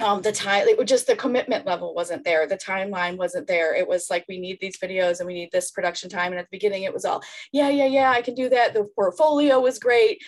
[0.00, 2.46] um, the time it was just the commitment level wasn't there.
[2.46, 3.74] The timeline wasn't there.
[3.74, 6.32] It was like we need these videos and we need this production time.
[6.32, 8.74] And at the beginning it was all yeah yeah yeah i can do that.
[8.74, 10.22] The portfolio was great.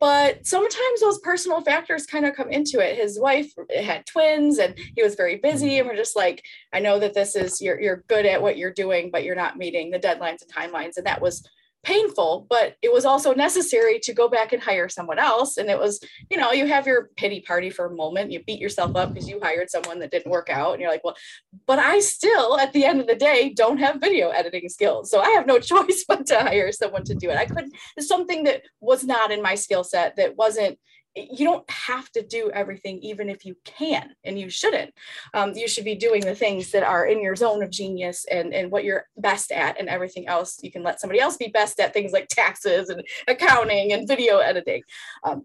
[0.00, 2.98] But sometimes those personal factors kind of come into it.
[2.98, 6.98] His wife had twins and he was very busy and we're just like i know
[6.98, 9.98] that this is you're, you're good at what you're doing but you're not meeting the
[9.98, 10.96] deadlines and timelines.
[10.96, 11.48] And that was
[11.88, 15.56] painful, but it was also necessary to go back and hire someone else.
[15.56, 15.98] And it was,
[16.28, 19.26] you know, you have your pity party for a moment, you beat yourself up because
[19.26, 20.72] you hired someone that didn't work out.
[20.72, 21.16] And you're like, well,
[21.66, 25.10] but I still, at the end of the day, don't have video editing skills.
[25.10, 27.38] So I have no choice but to hire someone to do it.
[27.38, 30.78] I couldn't, it's something that was not in my skill set that wasn't
[31.14, 34.92] you don't have to do everything even if you can and you shouldn't.
[35.34, 38.54] Um, you should be doing the things that are in your zone of genius and,
[38.54, 40.58] and what you're best at and everything else.
[40.62, 44.38] You can let somebody else be best at things like taxes and accounting and video
[44.38, 44.82] editing.
[45.24, 45.44] Um,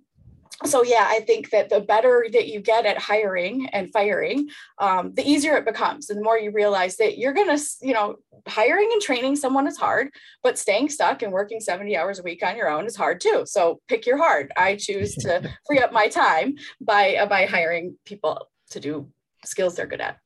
[0.66, 5.14] so yeah i think that the better that you get at hiring and firing um,
[5.16, 8.16] the easier it becomes and the more you realize that you're going to you know
[8.48, 10.10] hiring and training someone is hard
[10.44, 13.44] but staying stuck and working 70 hours a week on your own is hard too.
[13.46, 14.52] So pick your hard.
[14.58, 19.10] I choose to free up my time by uh, by hiring people to do
[19.46, 20.23] skills they're good at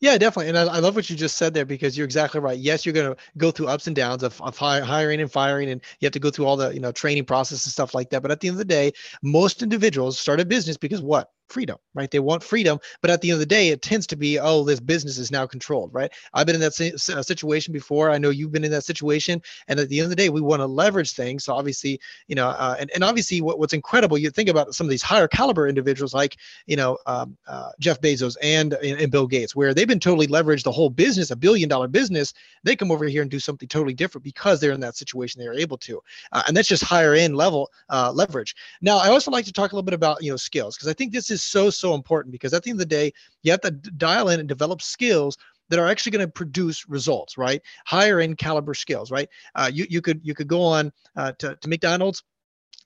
[0.00, 0.48] Yeah, definitely.
[0.48, 2.58] And I, I, love what you just said there because you're exactly right.
[2.58, 5.80] Yes, you're going to go through ups and downs of, of hiring and firing, and
[6.00, 8.22] you have to go through all the you know training process and stuff like that.
[8.22, 11.30] But at the end of the day, most individuals start a business because what?
[11.48, 12.10] freedom, right?
[12.10, 14.64] They want freedom, but at the end of the day, it tends to be, oh,
[14.64, 16.12] this business is now controlled, right?
[16.34, 18.10] I've been in that situation before.
[18.10, 20.40] I know you've been in that situation, and at the end of the day, we
[20.40, 21.44] want to leverage things.
[21.44, 24.86] So obviously, you know, uh, and and obviously, what, what's incredible, you think about some
[24.86, 29.26] of these higher caliber individuals like, you know, um, uh, Jeff Bezos and, and Bill
[29.26, 32.34] Gates, where they've been totally leveraged the whole business, a billion dollar business.
[32.64, 35.40] They come over here and do something totally different because they're in that situation.
[35.40, 38.56] They are able to, uh, and that's just higher end level uh, leverage.
[38.82, 40.92] Now, I also like to talk a little bit about you know skills because I
[40.92, 43.60] think this is so so important because at the end of the day, you have
[43.60, 47.60] to dial in and develop skills that are actually going to produce results, right?
[47.86, 49.28] Higher end caliber skills, right?
[49.54, 52.24] Uh, you you could you could go on uh, to to McDonald's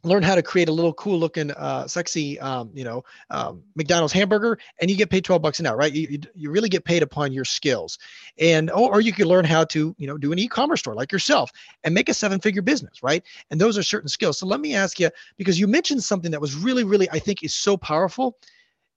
[0.02, 4.12] learn how to create a little cool looking uh, sexy um, you know um, mcdonald's
[4.12, 5.92] hamburger and you get paid 12 bucks an hour right?
[5.92, 7.98] You, you, really get paid upon your skills.
[8.38, 11.12] And or, or you could learn how to you know do an e-commerce store like
[11.12, 11.50] yourself
[11.84, 13.22] and make a seven figure business right?
[13.50, 14.38] And those are certain skills.
[14.38, 17.42] So let me ask you because you mentioned something that was really really i think
[17.42, 18.36] is so powerful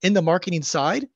[0.04, 1.08] in the marketing side,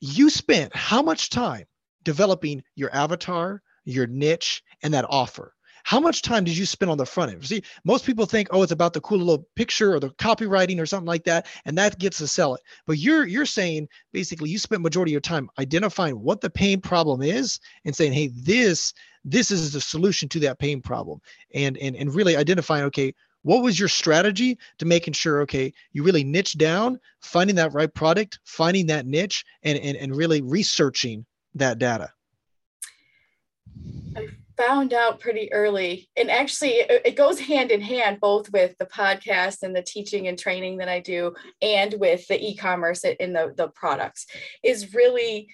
[0.00, 1.66] you spent how much time
[2.02, 5.54] developing your avatar, your niche, and that offer?
[5.86, 7.46] How much time did you spend on the front end?
[7.46, 10.86] See, most people think, oh, it's about the cool little picture or the copywriting or
[10.86, 12.62] something like that, and that gets to sell it.
[12.88, 16.80] But you're you're saying basically you spent majority of your time identifying what the pain
[16.80, 18.94] problem is and saying, hey, this
[19.24, 21.20] this is the solution to that pain problem,
[21.54, 26.02] and and and really identifying, okay, what was your strategy to making sure, okay, you
[26.02, 31.24] really niche down, finding that right product, finding that niche, and, and, and really researching
[31.54, 32.12] that data?
[34.56, 39.62] Found out pretty early, and actually, it, goes hand in hand both with the podcast
[39.62, 43.52] and the teaching and training that I do, and with the e commerce in the,
[43.56, 44.26] the products,
[44.62, 45.48] is really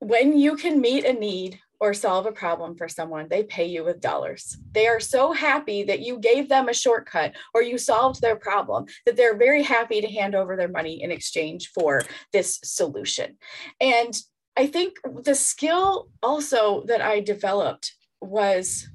[0.00, 3.82] when you can meet a need or solve a problem for someone, they pay you
[3.84, 4.58] with dollars.
[4.72, 8.84] They are so happy that you gave them a shortcut or you solved their problem
[9.06, 12.02] that they're very happy to hand over their money in exchange for
[12.34, 13.38] this solution.
[13.80, 14.14] And
[14.60, 18.86] I think the skill also that I developed was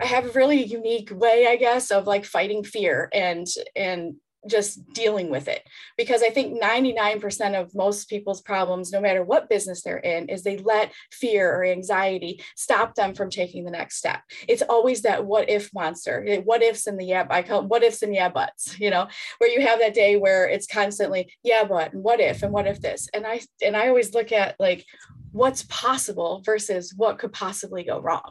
[0.00, 4.14] I have a really unique way, I guess, of like fighting fear and and
[4.48, 5.62] just dealing with it.
[5.96, 10.42] Because i think 99% of most people's problems no matter what business they're in is
[10.42, 14.20] they let fear or anxiety stop them from taking the next step.
[14.48, 18.02] It's always that what if monster what ifs in the yeah i call what ifs
[18.02, 19.08] and yeah buts you know
[19.38, 22.66] where you have that day where it's constantly yeah but and what if and what
[22.66, 23.08] if this.
[23.12, 24.84] And i and i always look at like
[25.32, 28.30] what's possible versus what could possibly go wrong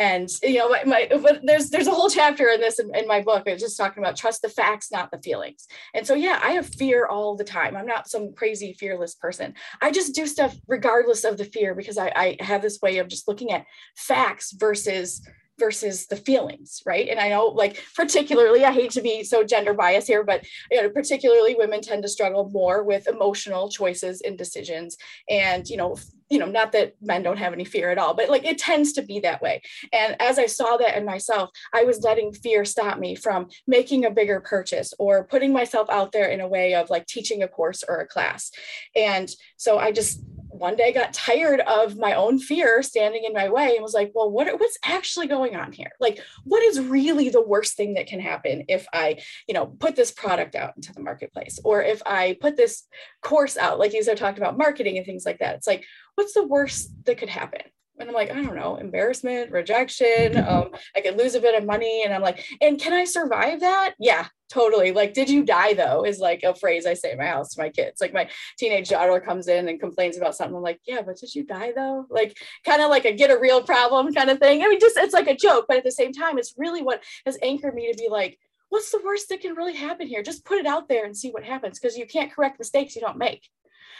[0.00, 3.06] and you know my, my but there's there's a whole chapter in this in, in
[3.06, 5.66] my book it's just talking about trust the facts not the feelings.
[5.94, 7.76] And so yeah i have fear all the time.
[7.76, 9.54] I'm not some crazy fearless person.
[9.82, 13.08] I just do stuff regardless of the fear because i, I have this way of
[13.08, 15.20] just looking at facts versus
[15.60, 17.08] versus the feelings, right?
[17.08, 20.82] And I know, like, particularly, I hate to be so gender biased here, but you
[20.82, 24.96] know, particularly women tend to struggle more with emotional choices and decisions.
[25.28, 25.96] And, you know,
[26.30, 28.92] you know, not that men don't have any fear at all, but like it tends
[28.92, 29.60] to be that way.
[29.92, 34.04] And as I saw that in myself, I was letting fear stop me from making
[34.04, 37.48] a bigger purchase or putting myself out there in a way of like teaching a
[37.48, 38.52] course or a class.
[38.94, 43.48] And so I just one day got tired of my own fear standing in my
[43.48, 45.92] way and was like, well, what, what's actually going on here?
[46.00, 49.96] Like, what is really the worst thing that can happen if I, you know, put
[49.96, 52.84] this product out into the marketplace or if I put this
[53.22, 55.56] course out, like you said, talked about marketing and things like that.
[55.56, 55.84] It's like,
[56.16, 57.62] what's the worst that could happen?
[58.00, 60.36] And I'm like, I don't know, embarrassment, rejection.
[60.36, 62.02] Um, I could lose a bit of money.
[62.04, 63.94] And I'm like, and can I survive that?
[63.98, 64.92] Yeah, totally.
[64.92, 66.04] Like, did you die though?
[66.04, 68.00] Is like a phrase I say in my house to my kids.
[68.00, 70.56] Like my teenage daughter comes in and complains about something.
[70.56, 72.06] I'm like, yeah, but did you die though?
[72.10, 74.62] Like kind of like a get a real problem kind of thing.
[74.62, 77.02] I mean, just it's like a joke, but at the same time, it's really what
[77.26, 78.38] has anchored me to be like,
[78.70, 80.22] what's the worst that can really happen here?
[80.22, 83.02] Just put it out there and see what happens because you can't correct mistakes you
[83.02, 83.48] don't make.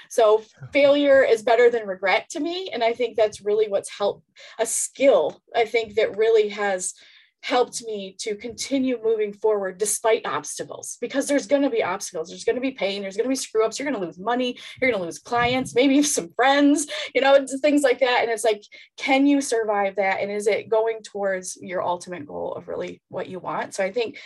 [0.08, 2.70] So failure is better than regret to me.
[2.72, 4.24] And I think that's really what's helped
[4.58, 6.94] a skill, I think that really has
[7.42, 12.28] helped me to continue moving forward despite obstacles because there's going to be obstacles.
[12.28, 13.00] There's going to be pain.
[13.00, 14.58] There's going to be screw ups you're going to lose money.
[14.80, 18.20] You're going to lose clients maybe some friends you know things like that.
[18.22, 18.62] And it's like
[18.98, 20.20] can you survive that?
[20.20, 23.74] And is it going towards your ultimate goal of really what you want?
[23.74, 24.18] So i think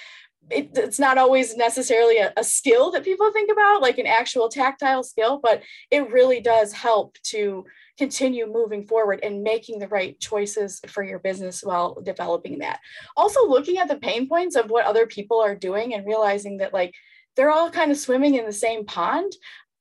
[0.51, 4.49] it, it's not always necessarily a, a, skill that people think about, like an actual
[4.49, 7.65] tactile skill, but it really does help to
[7.97, 12.81] continue moving forward and making the right choices for your business while developing that.
[13.17, 16.75] Also, looking at the pain points of what other people are doing and realizing that,
[16.75, 16.95] like,
[17.37, 19.33] they're all kind of swimming in the same pond.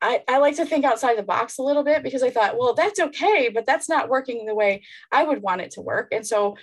[0.02, 2.74] I, I like to think outside the box a little bit because I thought, well,
[2.74, 6.10] that's okay, but that's not working the way I would want it to work.
[6.12, 6.58] And so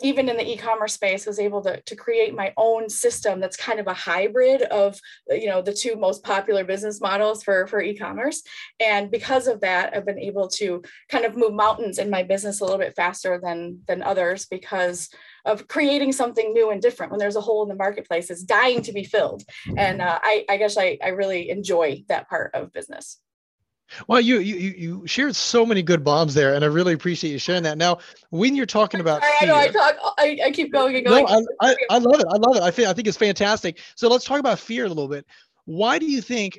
[0.00, 3.80] even in the e-commerce space was able to, to create my own system that's kind
[3.80, 8.42] of a hybrid of you know the two most popular business models for for e-commerce.
[8.80, 12.60] And because of that i've been able to kind of move mountains in my business
[12.60, 15.08] a little bit faster than than others because
[15.44, 18.82] of creating something new and different when there's a hole in the marketplace it's dying
[18.82, 19.42] to be filled.
[19.76, 23.18] And uh, I, I guess I, I really enjoy that part of business
[24.06, 27.38] well, you you you shared so many good bombs there, and I really appreciate you
[27.38, 27.78] sharing that.
[27.78, 27.98] Now,
[28.30, 31.24] when you're talking about, fear, I know I talk, I, I keep going and going.
[31.24, 32.26] No, I, I, I love it.
[32.30, 32.62] I love it.
[32.62, 33.80] I think I think it's fantastic.
[33.94, 35.26] So let's talk about fear a little bit.
[35.64, 36.58] Why do you think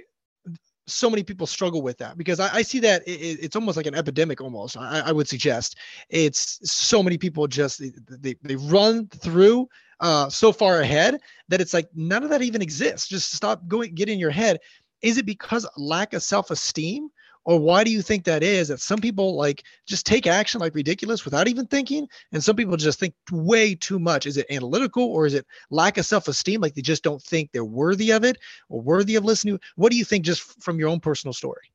[0.88, 2.18] so many people struggle with that?
[2.18, 4.42] Because I, I see that it, it's almost like an epidemic.
[4.42, 5.78] Almost, I, I would suggest
[6.10, 7.82] it's so many people just
[8.22, 9.68] they they run through
[10.00, 13.08] uh, so far ahead that it's like none of that even exists.
[13.08, 14.60] Just stop going, get in your head.
[15.02, 17.10] Is it because lack of self esteem?
[17.46, 20.76] Or why do you think that is that some people like just take action like
[20.76, 24.26] ridiculous without even thinking and some people just think way too much.
[24.26, 27.66] Is it analytical or is it lack of self-esteem like they just don't think they're
[27.66, 28.38] worthy of it
[28.70, 29.60] or worthy of listening?
[29.76, 31.72] What do you think just from your own personal story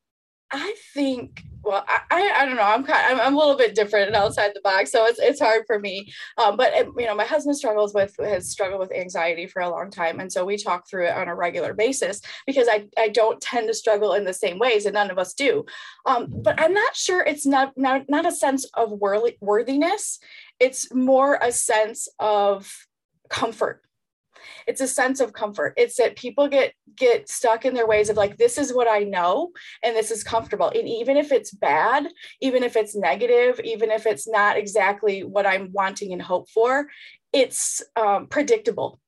[0.57, 2.61] I think, well, I, I don't know.
[2.61, 5.41] I'm kind, I'm, I'm a little bit different and outside the box, so it's it's
[5.41, 6.13] hard for me.
[6.37, 9.69] Um, but it, you know, my husband struggles with has struggled with anxiety for a
[9.69, 13.09] long time, and so we talk through it on a regular basis because I I
[13.09, 15.65] don't tend to struggle in the same ways, and none of us do.
[16.05, 20.19] Um, but I'm not sure it's not not not a sense of worthiness.
[20.61, 22.71] It's more a sense of
[23.29, 23.84] comfort
[24.67, 25.73] it's a sense of comfort.
[25.77, 28.99] It's that people get get stuck in their ways of like this is what i
[28.99, 29.51] know
[29.83, 30.71] and this is comfortable.
[30.73, 32.07] And even if it's bad
[32.41, 36.87] even if it's negative even if it's not exactly what i'm wanting and hope for
[37.33, 38.99] it's um, predictable.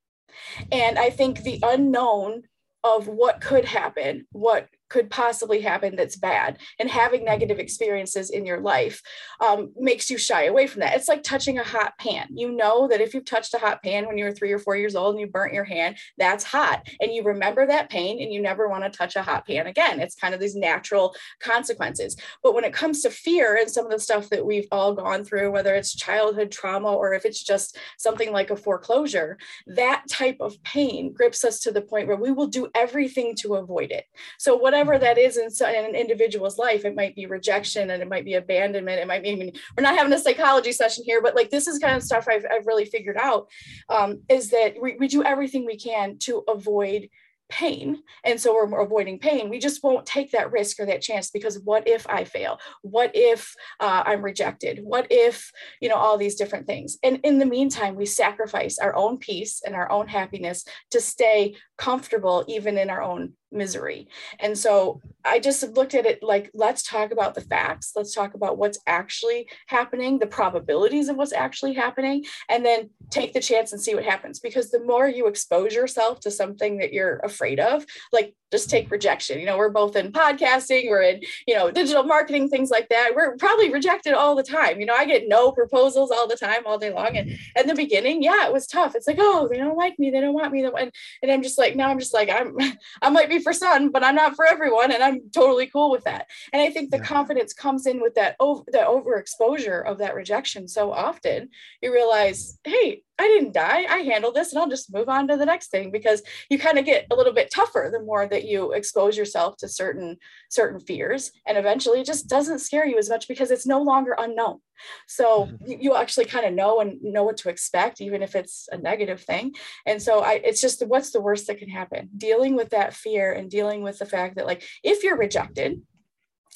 [0.72, 2.44] And i think the unknown
[2.84, 6.60] of what could happen what could possibly happen that's bad.
[6.80, 9.02] And having negative experiences in your life
[9.40, 10.96] um, makes you shy away from that.
[10.96, 12.28] It's like touching a hot pan.
[12.34, 14.76] You know that if you've touched a hot pan when you were three or four
[14.76, 16.88] years old and you burnt your hand that's hot.
[17.02, 20.00] And you remember that pain and you never want to touch a hot pan again.
[20.00, 22.16] It's kind of these natural consequences.
[22.44, 25.24] But when it comes to fear and some of the stuff that we've all gone
[25.24, 30.38] through whether it's childhood trauma or if it's just something like a foreclosure that type
[30.40, 34.06] of pain grips us to the point where we will do everything to avoid it.
[34.38, 38.02] So what whatever that is in, in an individual's life it might be rejection and
[38.02, 39.00] it might be abandonment.
[39.00, 41.68] It might be I mean, we're not having a psychology session here but like this
[41.68, 43.50] is kind of stuff i've, I've really figured out
[43.90, 47.10] um, is that we, we do everything we can to avoid
[47.50, 48.04] pain.
[48.26, 49.50] And so we're avoiding pain.
[49.50, 52.60] We just won't take that risk or that chance because what if i fail?
[52.82, 54.80] What if uh, i'm rejected?
[54.84, 56.98] What if you know all these different things?
[57.04, 61.56] And in the meantime we sacrifice our own peace and our own happiness to stay
[61.78, 64.08] comfortable even in our own misery.
[64.40, 67.94] And so I just looked at it like, let's talk about the facts.
[67.96, 73.34] Let's talk about what's actually happening, the probabilities of what's actually happening, and then take
[73.34, 74.40] the chance and see what happens.
[74.40, 78.90] Because the more you expose yourself to something that you're afraid of, like just take
[78.92, 79.40] rejection.
[79.40, 83.12] You know, we're both in podcasting, we're in, you know, digital marketing, things like that.
[83.14, 84.80] We're probably rejected all the time.
[84.80, 87.18] You know, I get no proposals all the time, all day long.
[87.18, 88.96] And in the beginning, yeah, it was tough.
[88.96, 90.64] It's like, oh, they don't like me, they don't want me.
[90.64, 92.58] And, and I'm just like, now I'm just like, I'm
[93.02, 94.92] I might be for some, but I'm not for everyone.
[94.92, 96.28] And I'm totally cool with that.
[96.54, 97.04] And I think the yeah.
[97.04, 101.50] confidence comes in with that over the overexposure of that rejection so often.
[101.82, 103.86] You realize, hey, I didn't die.
[103.90, 106.78] I handled this and I'll just move on to the next thing because you kind
[106.78, 110.18] of get a little bit tougher the more that you expose yourself to certain
[110.50, 114.16] certain fears and eventually it just doesn't scare you as much because it's no longer
[114.18, 114.60] unknown.
[115.08, 115.82] So mm-hmm.
[115.82, 119.22] you actually kind of know and know what to expect even if it's a negative
[119.22, 119.56] thing.
[119.86, 122.10] And so I it's just what's the worst that can happen?
[122.16, 125.82] Dealing with that fear and dealing with the fact that like if you're rejected,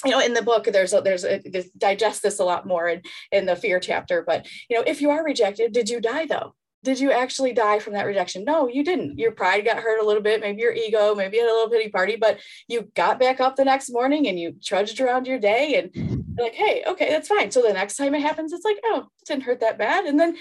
[0.05, 1.41] you know in the book there's a, there's a,
[1.77, 5.09] digest this a lot more in, in the fear chapter but you know if you
[5.09, 6.55] are rejected did you die though?
[6.83, 8.43] Did you actually die from that rejection?
[8.43, 9.19] No you didn't.
[9.19, 11.69] Your pride got hurt a little bit maybe your ego maybe you had a little
[11.69, 15.39] pity party but you got back up the next morning and you trudged around your
[15.39, 17.51] day and like hey okay that's fine.
[17.51, 20.05] So the next time it happens it's like oh it didn't hurt that bad.
[20.05, 20.35] And then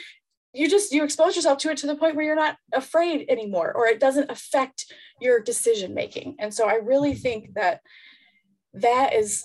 [0.53, 3.73] you just you expose yourself to it to the point where you're not afraid anymore
[3.73, 4.87] or it doesn't affect
[5.21, 7.81] your decision making and so i really think that
[8.75, 9.45] that is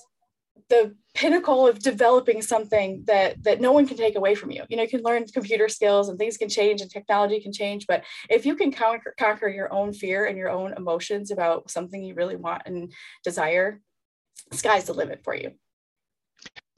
[0.68, 4.64] the pinnacle of developing something that that no one can take away from you.
[4.68, 7.86] You know you can learn computer skills and things can change and technology can change
[7.86, 12.02] but if you can conquer, conquer your own fear and your own emotions about something
[12.02, 12.92] you really want and
[13.24, 13.80] desire
[14.52, 15.52] sky's the limit for you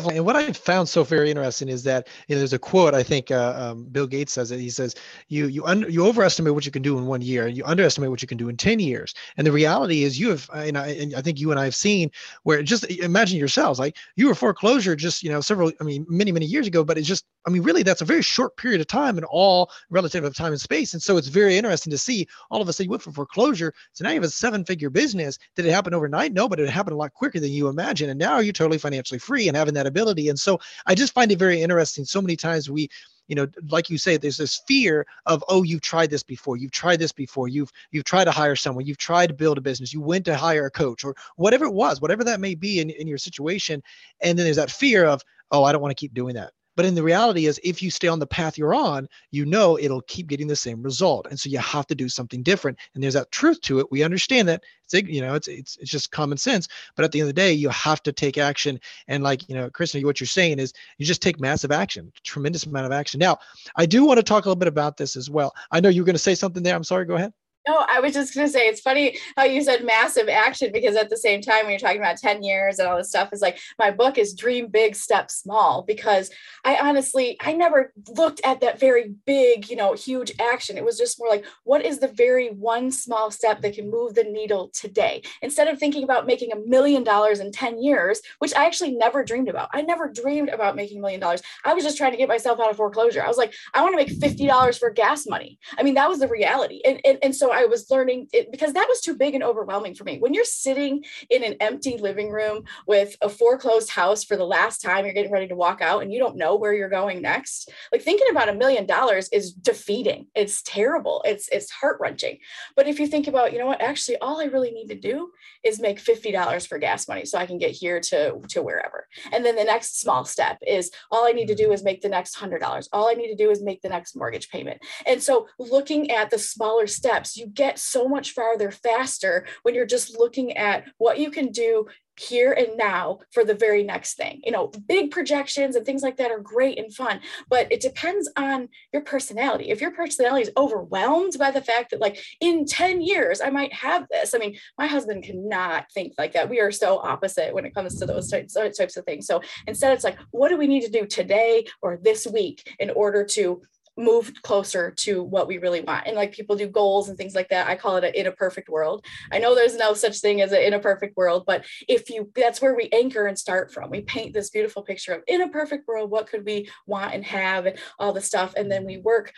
[0.01, 3.03] and what I found so very interesting is that you know, there's a quote I
[3.03, 4.61] think uh, um, Bill Gates says it.
[4.61, 4.95] He says
[5.27, 8.23] you you you overestimate what you can do in one year, and you underestimate what
[8.23, 9.13] you can do in ten years.
[9.37, 11.75] And the reality is, you have and I, and I think you and I have
[11.75, 12.13] seen
[12.45, 16.31] where just imagine yourselves like you were foreclosure just you know several I mean many
[16.31, 18.87] many years ago, but it's just I mean really that's a very short period of
[18.87, 20.93] time in all relative of time and space.
[20.93, 23.75] And so it's very interesting to see all of a sudden you went from foreclosure
[23.95, 25.41] so now you have a seven figure business.
[25.57, 26.33] Did it happen overnight?
[26.33, 28.11] No, but it happened a lot quicker than you imagine.
[28.11, 30.29] And now you're totally financially free and having that ability.
[30.29, 32.05] And so I just find it very interesting.
[32.05, 32.89] So many times we,
[33.27, 36.71] you know, like you say, there's this fear of, oh, you've tried this before, you've
[36.71, 39.93] tried this before, you've you've tried to hire someone, you've tried to build a business,
[39.93, 42.89] you went to hire a coach, or whatever it was, whatever that may be in,
[42.89, 43.83] in your situation.
[44.23, 46.53] And then there's that fear of, oh, I don't want to keep doing that.
[46.79, 49.77] But in the reality is if you stay on the path you're on, you know
[49.77, 51.27] it'll keep getting the same result.
[51.29, 52.79] And so you have to do something different.
[52.95, 53.91] And there's that truth to it.
[53.91, 56.69] We understand that it's you know it's it's it's just common sense.
[56.95, 58.79] But at the end of the day, you have to take action.
[59.09, 62.65] And like you know, Kristin, what you're saying is you just take massive action, tremendous
[62.65, 63.19] amount of action.
[63.19, 63.39] Now,
[63.75, 65.53] I do want to talk a little bit about this as well.
[65.73, 66.77] I know you're going to say something there.
[66.77, 67.07] I'm sorry.
[67.07, 67.33] Go ahead.
[67.67, 71.11] No, I was just gonna say it's funny how you said massive action because at
[71.11, 73.59] the same time when you're talking about 10 years and all this stuff is like
[73.79, 76.31] my book is dream big, step small because
[76.65, 80.79] I honestly I never looked at that very big, you know, huge action.
[80.79, 84.15] It was just more like what is the very one small step that can move
[84.15, 85.21] the needle today?
[85.43, 89.23] Instead of thinking about making a million dollars in 10 years, which I actually never
[89.23, 89.69] dreamed about.
[89.75, 91.43] I never dreamed about making a million dollars.
[91.67, 93.23] I was just trying to get myself out of foreclosure.
[93.23, 95.59] I was like, I want to make $50 for gas money.
[95.79, 96.81] I mean, that was the reality.
[96.87, 99.95] And and, and so I was learning it because that was too big and overwhelming
[99.95, 100.19] for me.
[100.19, 104.81] When you're sitting in an empty living room with a foreclosed house for the last
[104.81, 107.71] time, you're getting ready to walk out and you don't know where you're going next.
[107.93, 110.27] Like thinking about a million dollars is defeating.
[110.35, 111.23] It's terrible.
[111.25, 112.39] It's it's heart-wrenching.
[112.77, 115.31] But if you think about, you know what, actually all I really need to do
[115.65, 119.07] is make $50 for gas money so I can get here to, to wherever.
[119.33, 122.09] And then the next small step is all I need to do is make the
[122.09, 122.89] next $100.
[122.93, 124.81] All I need to do is make the next mortgage payment.
[125.07, 129.87] And so looking at the smaller steps, you get so much farther faster when you're
[129.87, 131.87] just looking at what you can do
[132.19, 134.41] here and now for the very next thing.
[134.45, 138.29] You know, big projections and things like that are great and fun, but it depends
[138.37, 139.71] on your personality.
[139.71, 143.73] If your personality is overwhelmed by the fact that, like, in 10 years, I might
[143.73, 144.35] have this.
[144.35, 146.51] I mean, my husband cannot think like that.
[146.51, 149.27] We are so opposite when it comes to those types, types of things.
[149.27, 152.91] So instead, it's like, what do we need to do today or this week in
[152.91, 153.63] order to
[153.99, 156.07] move closer to what we really want.
[156.07, 157.69] And like people do goals and things like that.
[157.69, 159.05] I call it a, in a perfect world.
[159.33, 162.31] I know there's no such thing as a in a perfect world, but if you
[162.35, 163.91] that's where we anchor and start from.
[163.91, 167.25] We paint this beautiful picture of in a perfect world, what could we want and
[167.25, 168.55] have and all the stuff.
[168.57, 169.33] And then we work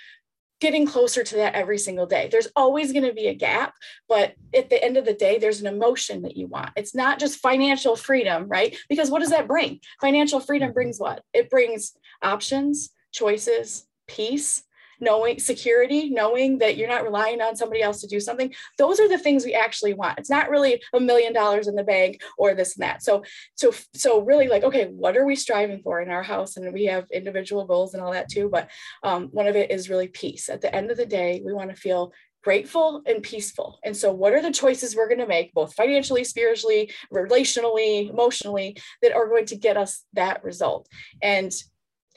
[0.60, 2.28] getting closer to that every single day.
[2.30, 3.74] There's always going to be a gap,
[4.08, 6.70] but at the end of the day, there's an emotion that you want.
[6.76, 8.76] It's not just financial freedom, right?
[8.88, 9.80] Because what does that bring?
[10.00, 11.22] Financial freedom brings what?
[11.32, 11.92] It brings
[12.22, 13.86] options, choices,
[14.16, 14.62] peace
[15.00, 19.08] knowing security knowing that you're not relying on somebody else to do something those are
[19.08, 22.54] the things we actually want it's not really a million dollars in the bank or
[22.54, 23.22] this and that so
[23.54, 26.84] so so really like okay what are we striving for in our house and we
[26.84, 28.70] have individual goals and all that too but
[29.02, 31.70] um, one of it is really peace at the end of the day we want
[31.70, 33.78] to feel grateful and peaceful.
[33.84, 38.78] And so, what are the choices we're going to make, both financially, spiritually, relationally, emotionally,
[39.02, 40.88] that are going to get us that result?
[41.20, 41.52] And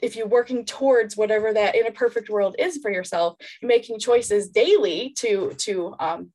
[0.04, 4.48] if you're working towards whatever that in a perfect world is for yourself, making choices
[4.50, 6.30] daily to to um,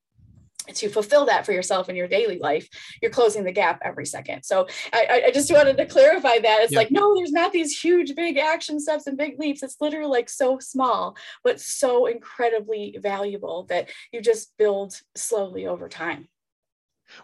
[0.74, 2.68] to fulfill that for yourself in your daily life,
[3.02, 4.44] you're closing the gap every second.
[4.44, 6.62] So I, I just wanted to clarify that.
[6.62, 9.64] It's like, no, there's not these huge, big action steps and big leaps.
[9.64, 15.90] It's literally like so small, but so incredibly valuable that you just build slowly over
[15.90, 16.28] time.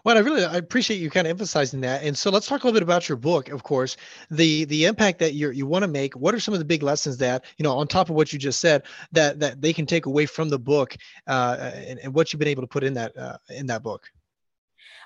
[0.04, 2.02] Well, I really I appreciate you kind of emphasizing that.
[2.02, 3.48] And so let's talk a little bit about your book.
[3.48, 3.96] Of course,
[4.30, 6.14] the the impact that you you want to make.
[6.16, 8.38] What are some of the big lessons that you know on top of what you
[8.38, 12.32] just said that that they can take away from the book uh, and, and what
[12.32, 14.10] you've been able to put in that uh, in that book?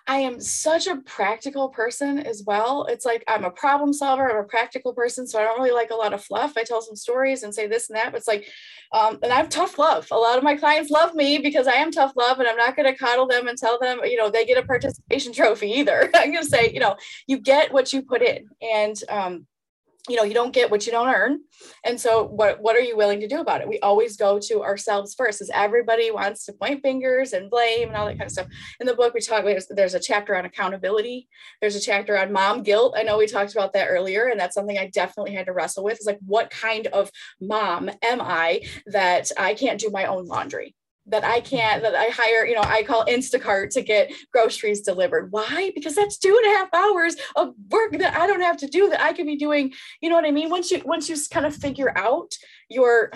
[0.07, 2.85] I am such a practical person as well.
[2.87, 5.27] It's like I'm a problem solver, I'm a practical person.
[5.27, 6.57] So I don't really like a lot of fluff.
[6.57, 8.13] I tell some stories and say this and that.
[8.13, 8.47] But it's like,
[8.93, 10.07] um, and I have tough love.
[10.11, 12.77] A lot of my clients love me because I am tough love and I'm not
[12.77, 16.11] going to coddle them and tell them, you know, they get a participation trophy either.
[16.15, 16.97] I'm going to say, you know,
[17.27, 18.49] you get what you put in.
[18.61, 19.47] And um,
[20.09, 21.41] you know you don't get what you don't earn.
[21.85, 23.69] And so what what are you willing to do about it?
[23.69, 27.97] We always go to ourselves first because everybody wants to point fingers and blame and
[27.97, 28.49] all that kind of stuff.
[28.81, 31.29] In the book we talk there's, there's a chapter on accountability.
[31.61, 32.95] There's a chapter on mom guilt.
[32.97, 35.85] I know we talked about that earlier and that's something i definitely had to wrestle
[35.85, 40.27] with is like what kind of mom am i that i can't do my own
[40.27, 40.75] laundry
[41.11, 45.31] that I can't, that I hire, you know, I call Instacart to get groceries delivered.
[45.31, 45.73] Why?
[45.75, 48.89] Because that's two and a half hours of work that I don't have to do
[48.91, 49.73] that I could be doing.
[50.01, 50.51] You know what I mean?
[50.51, 52.33] Once you, once you kind of figure out
[52.69, 53.13] your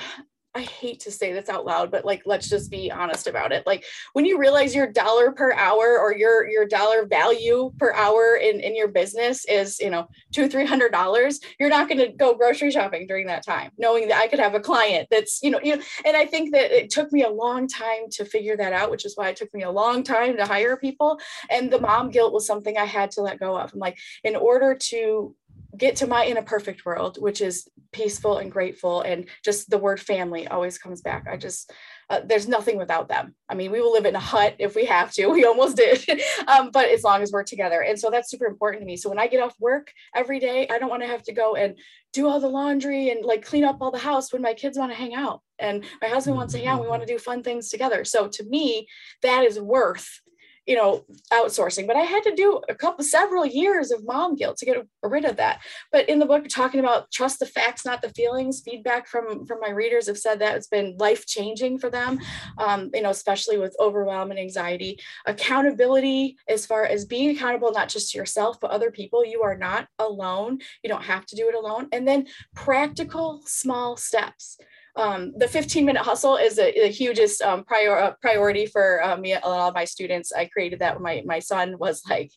[0.56, 3.66] I hate to say this out loud, but like let's just be honest about it.
[3.66, 8.36] Like when you realize your dollar per hour or your your dollar value per hour
[8.40, 12.08] in in your business is you know two three hundred dollars, you're not going to
[12.08, 15.50] go grocery shopping during that time, knowing that I could have a client that's you
[15.50, 15.82] know you know.
[16.04, 19.04] And I think that it took me a long time to figure that out, which
[19.04, 21.18] is why it took me a long time to hire people.
[21.50, 23.72] And the mom guilt was something I had to let go of.
[23.72, 25.34] I'm like, in order to
[25.76, 29.78] get to my in a perfect world which is peaceful and grateful and just the
[29.78, 31.26] word family always comes back.
[31.30, 31.72] I just
[32.10, 33.34] uh, there's nothing without them.
[33.48, 35.26] I mean we will live in a hut if we have to.
[35.34, 36.04] We almost did.
[36.46, 37.80] Um, but as long as we're together.
[37.80, 38.96] And so that's super important to me.
[38.96, 41.54] So when i get off work every day i don't want to have to go
[41.54, 41.78] and
[42.12, 44.92] do all the laundry and like clean up all the house when my kids want
[44.92, 47.42] to hang out and my husband wants to hang out we want to do fun
[47.42, 48.04] things together.
[48.04, 48.86] So to me
[49.22, 50.20] that is worth
[50.66, 54.56] you know outsourcing but i had to do a couple several years of mom guilt
[54.56, 55.60] to get rid of that.
[55.92, 59.60] But in the book talking about trust the facts not the feelings feedback from from
[59.60, 62.20] my readers have said that it's been life changing for them
[62.58, 64.98] um, you know especially with overwhelm and anxiety.
[65.26, 69.56] Accountability as far as being accountable not just to yourself but other people you are
[69.56, 70.58] not alone.
[70.82, 71.88] You don't have to do it alone.
[71.92, 74.58] And then practical small steps
[74.96, 79.16] um, the 15 minute hustle is the, the hugest um, prior, uh, priority for uh,
[79.16, 80.32] me and all of my students.
[80.32, 82.30] I created that when my, my son was like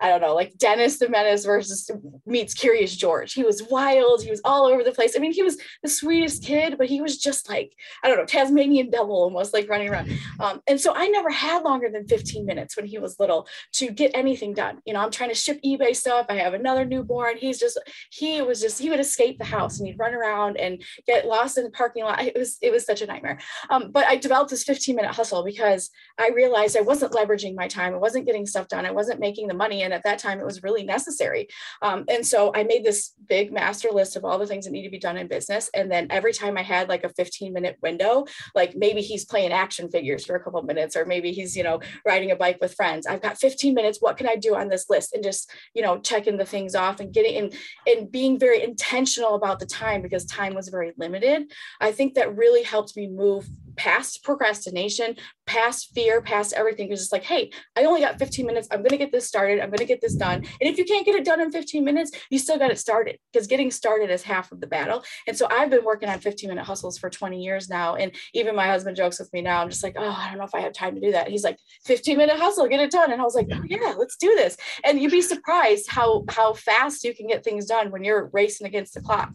[0.00, 1.90] I don't know, like Dennis the Menace versus
[2.26, 3.32] meets Curious George.
[3.32, 4.22] He was wild.
[4.22, 5.14] He was all over the place.
[5.16, 7.72] I mean, he was the sweetest kid, but he was just like,
[8.02, 10.10] I don't know, Tasmanian devil almost like running around.
[10.40, 13.90] Um, and so I never had longer than 15 minutes when he was little to
[13.90, 14.78] get anything done.
[14.84, 16.26] You know, I'm trying to ship eBay stuff.
[16.28, 17.36] I have another newborn.
[17.38, 17.78] He's just,
[18.10, 21.58] he was just, he would escape the house and he'd run around and get lost
[21.58, 22.22] in the parking lot.
[22.22, 23.38] It was, it was such a nightmare.
[23.70, 27.68] Um, but I developed this 15 minute hustle because I realized I wasn't leveraging my
[27.68, 27.94] time.
[27.94, 28.84] I wasn't getting stuff done.
[28.84, 31.48] I wasn't making the money and at that time it was really necessary.
[31.80, 34.82] Um, and so I made this big master list of all the things that need
[34.82, 35.70] to be done in business.
[35.74, 39.52] And then every time I had like a 15 minute window, like maybe he's playing
[39.52, 42.74] action figures for a couple minutes, or maybe he's, you know, riding a bike with
[42.74, 43.06] friends.
[43.06, 43.98] I've got 15 minutes.
[44.00, 45.14] What can I do on this list?
[45.14, 47.52] And just, you know, checking the things off and getting in
[47.86, 51.52] and being very intentional about the time because time was very limited.
[51.80, 55.16] I think that really helped me move past procrastination,
[55.46, 56.90] past fear, past everything.
[56.90, 58.68] It's just like, hey, I only got 15 minutes.
[58.70, 59.60] I'm going to get this started.
[59.60, 60.38] I'm going to get this done.
[60.38, 63.18] And if you can't get it done in 15 minutes, you still got it started
[63.32, 65.04] because getting started is half of the battle.
[65.26, 67.94] And so I've been working on 15 minute hustles for 20 years now.
[67.94, 69.62] And even my husband jokes with me now.
[69.62, 71.28] I'm just like, oh, I don't know if I have time to do that.
[71.28, 73.12] he's like, 15 minute hustle, get it done.
[73.12, 74.56] And I was like, oh, yeah, let's do this.
[74.84, 78.66] And you'd be surprised how how fast you can get things done when you're racing
[78.66, 79.32] against the clock.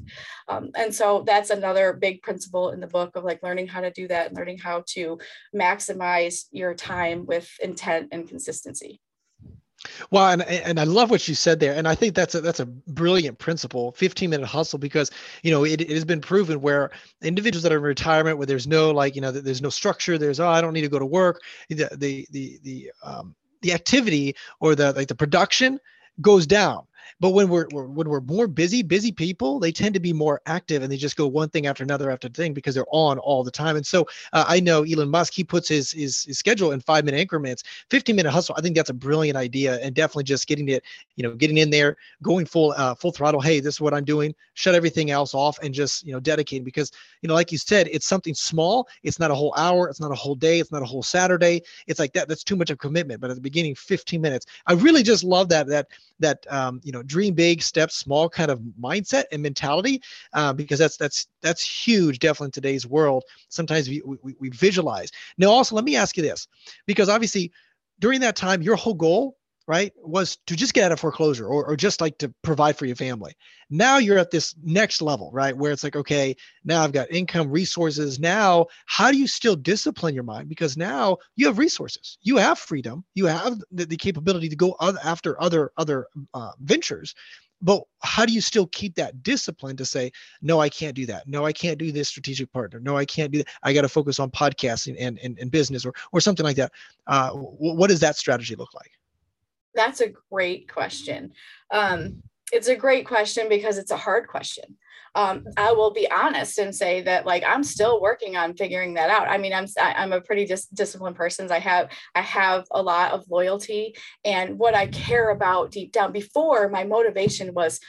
[0.48, 3.92] Um, and so that's another big principle in the book of like learning how to
[3.92, 5.20] do that and learning how to
[5.56, 9.02] maximize your time with intent and consistency.
[10.12, 12.60] Well, and and I love what you said there, and I think that's a that's
[12.60, 15.10] a brilliant principle, 15 minute hustle, because
[15.42, 16.92] you know it, it has been proven where
[17.24, 20.40] individuals that are in retirement, where there's no like you know there's no structure, there's
[20.40, 24.36] oh I don't need to go to work, the the the the um, the activity
[24.60, 25.80] or the like the production
[26.22, 26.86] goes down
[27.20, 30.42] but when we're, we're, when we're more busy, busy people, they tend to be more
[30.46, 33.44] active and they just go one thing after another after thing because they're on all
[33.44, 33.76] the time.
[33.76, 37.06] And so uh, I know Elon Musk, he puts his, his, his schedule in five
[37.06, 38.56] minute increments, 15 minute hustle.
[38.58, 40.84] I think that's a brilliant idea and definitely just getting it,
[41.16, 43.42] you know, getting in there, going full uh, full throttle.
[43.42, 44.34] Hey, this is what I'm doing.
[44.54, 46.92] Shut everything else off and just you know dedicating because
[47.22, 48.88] you know like you said, it's something small.
[49.04, 49.90] It's not a whole hour.
[49.90, 50.60] It's not a whole day.
[50.60, 51.62] It's not a whole Saturday.
[51.88, 52.28] It's like that.
[52.28, 53.22] That's too much of commitment.
[53.22, 54.46] But at the beginning, 15 minutes.
[54.68, 55.88] I really just love that that
[56.20, 60.02] that um, you know dream big, step small kind of mindset and mentality,
[60.34, 63.24] uh, because that's that's that's huge, definitely in today's world.
[63.50, 65.12] Sometimes we, we, we visualize.
[65.38, 66.48] Now, also, let me ask you this,
[66.86, 67.52] because obviously,
[68.00, 69.38] during that time, your whole goal
[69.68, 72.86] right was to just get out of foreclosure or, or just like to provide for
[72.86, 73.34] your family.
[73.70, 77.50] Now you're at this next level right where it's like okay now i've got income
[77.50, 78.20] resources.
[78.20, 80.50] Now how do you still discipline your mind?
[80.50, 82.18] Because now you have resources.
[82.22, 83.04] You have freedom.
[83.14, 87.14] You have the, the capability to go other, after other other uh, ventures.
[87.64, 91.28] But how do you still keep that discipline to say no i can't do that.
[91.28, 92.80] No i can't do this strategic partner.
[92.80, 95.86] No i can't do that i got to focus on podcasting and, and, and business
[95.86, 96.72] or, or something like that.
[97.06, 98.92] Uh, what does that strategy look like
[99.74, 101.34] that's a great question.
[101.72, 104.78] Um, it's a great question because it's a hard question.
[105.14, 109.10] Um, I will be honest and say that like I'm still working on figuring that
[109.10, 109.28] out.
[109.28, 111.52] I mean, I'm I'm a pretty dis- disciplined person.
[111.52, 116.14] I have I have a lot of loyalty and what I care about deep down.
[116.14, 117.80] Before my motivation was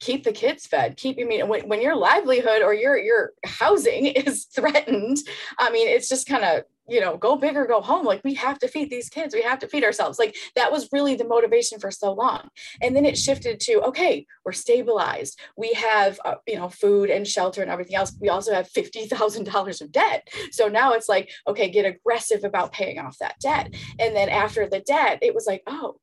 [0.00, 4.06] keep the kids fed keep you mean when, when your livelihood or your your housing
[4.06, 5.18] is threatened
[5.58, 8.04] i mean it's just kind of you know, go big or go home.
[8.04, 9.34] Like we have to feed these kids.
[9.34, 10.18] We have to feed ourselves.
[10.18, 12.48] Like that was really the motivation for so long.
[12.82, 15.38] And then it shifted to, okay, we're stabilized.
[15.56, 18.16] We have, uh, you know, food and shelter and everything else.
[18.20, 20.28] We also have $50,000 of debt.
[20.50, 23.74] So now it's like, okay, get aggressive about paying off that debt.
[23.98, 25.96] And then after the debt, it was like, oh,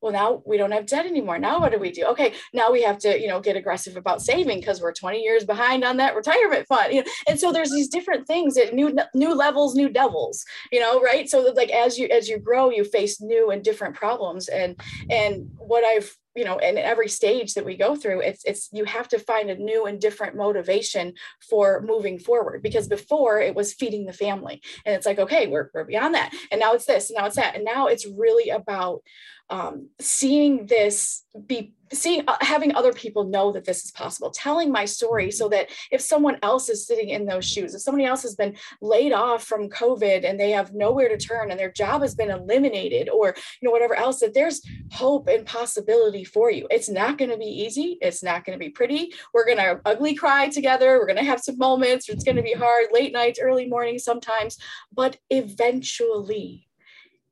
[0.00, 1.38] well now we don't have debt anymore.
[1.38, 2.04] Now what do we do?
[2.06, 5.44] Okay now we have to you know get aggressive about saving because we're 20 years
[5.44, 7.10] behind on that retirement fund you know?
[7.28, 11.28] and so there's these different things at new new levels new devils you know right?
[11.28, 14.48] So that like as you as you grow you face new and different problems.
[14.48, 14.80] And
[15.10, 18.84] and what i've you know in every stage that we go through it's it's you
[18.84, 21.12] have to find a new and different motivation
[21.48, 24.62] for moving forward because before it was feeding the family.
[24.84, 26.32] And it's like okay we're, we're beyond that.
[26.50, 27.56] And now it's this and now it's that.
[27.56, 29.02] And now it's really about
[29.48, 34.70] um, seeing this be seeing uh, having other people know that this is possible telling
[34.70, 38.22] my story so that if someone else is sitting in those shoes if somebody else
[38.22, 42.02] has been laid off from covid and they have nowhere to turn and their job
[42.02, 44.60] has been eliminated or you know whatever else that there's
[44.90, 46.66] hope and possibility for you.
[46.70, 47.98] It's not going to be easy.
[48.00, 49.12] It's not going to be pretty.
[49.32, 50.98] We're going to ugly cry together.
[50.98, 52.08] We're going to have some moments.
[52.08, 54.58] It's going to be hard late nights early mornings sometimes.
[54.92, 56.68] But eventually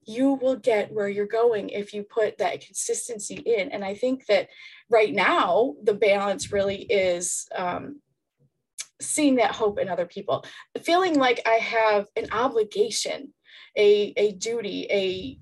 [0.08, 3.70] you will get where you're going if you put that consistency in.
[3.70, 4.48] And I think that
[4.88, 8.00] right now, the balance really is um,
[9.00, 10.44] seeing that hope in other people,
[10.82, 13.34] feeling like I have an obligation,
[13.76, 15.38] a, a duty, a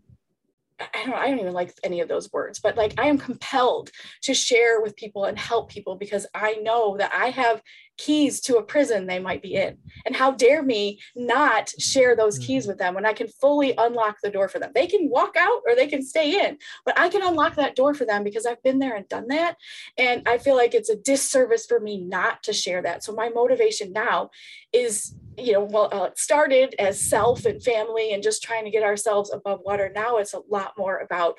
[0.79, 3.91] I don't I don't even like any of those words, but like I am compelled
[4.23, 7.63] to share with people and help people because I know that I have
[7.97, 9.79] keys to a prison they might be in.
[10.05, 12.71] And how dare me not share those keys mm-hmm.
[12.71, 14.73] with them when I can fully unlock the door for them.
[14.75, 17.95] They can walk out or they can stay in, but I can unlock that door
[17.95, 19.57] for them because I've been there and done that.
[19.97, 23.05] And I feel like it's a disservice for me not to share that.
[23.05, 24.31] So my motivation now
[24.73, 28.71] is you know, well, uh, it started as self and family and just trying to
[28.71, 29.93] get ourselves above water.
[29.95, 31.37] Now it's a lot more about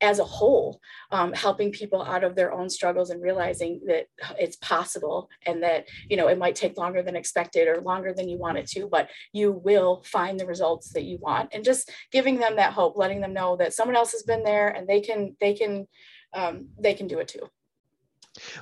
[0.00, 0.80] as a whole,
[1.10, 4.06] um, helping people out of their own struggles and realizing that
[4.38, 8.28] it's possible and that, you know, it might take longer than expected or longer than
[8.28, 11.90] you want it to, but you will find the results that you want and just
[12.12, 15.00] giving them that hope, letting them know that someone else has been there and they
[15.00, 15.86] can, they can,
[16.34, 17.48] um, they can do it too.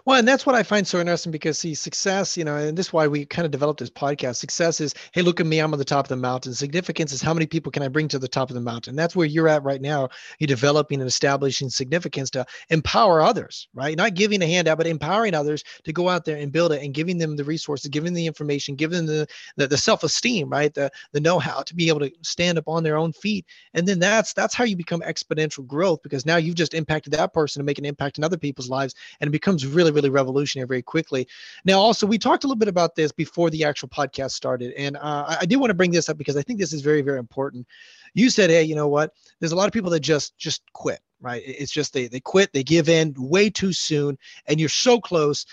[0.05, 2.87] Well, and that's what I find so interesting because see, success, you know, and this
[2.87, 4.37] is why we kind of developed this podcast.
[4.37, 6.55] Success is, hey, look at me, I'm on the top of the mountain.
[6.55, 8.97] Significance is how many people can I bring to the top of the mountain?
[8.97, 10.09] That's where you're at right now.
[10.39, 13.97] You're developing and establishing significance to empower others, right?
[13.97, 16.95] Not giving a handout, but empowering others to go out there and build it and
[16.95, 20.73] giving them the resources, giving them the information, giving them the, the, the self-esteem, right?
[20.73, 23.47] The the know-how to be able to stand up on their own feet.
[23.75, 27.33] And then that's that's how you become exponential growth because now you've just impacted that
[27.33, 30.67] person to make an impact in other people's lives and it becomes really, really revolutionary
[30.67, 31.27] very quickly.
[31.65, 34.97] Now, also, we talked a little bit about this before the actual podcast started, and
[34.97, 37.19] uh, I did want to bring this up because I think this is very, very
[37.19, 37.67] important.
[38.15, 39.13] You said, "Hey, you know what?
[39.41, 41.43] There's a lot of people that just just quit, right?
[41.45, 45.47] It's just they they quit, they give in way too soon, and you're so close."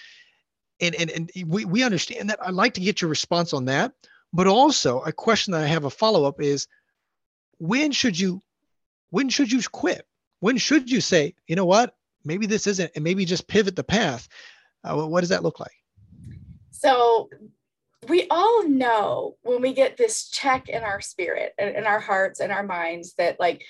[0.79, 2.39] And and and we we understand that.
[2.45, 3.93] I'd like to get your response on that,
[4.33, 6.67] but also a question that I have a follow up is,
[7.59, 8.41] when should you
[9.11, 10.05] when should you quit?
[10.39, 11.95] When should you say, you know what?
[12.23, 14.27] Maybe this isn't, and maybe just pivot the path.
[14.83, 15.71] Uh, what does that look like?
[16.71, 17.29] So
[18.07, 22.39] we all know when we get this check in our spirit and in our hearts
[22.39, 23.63] and our minds that like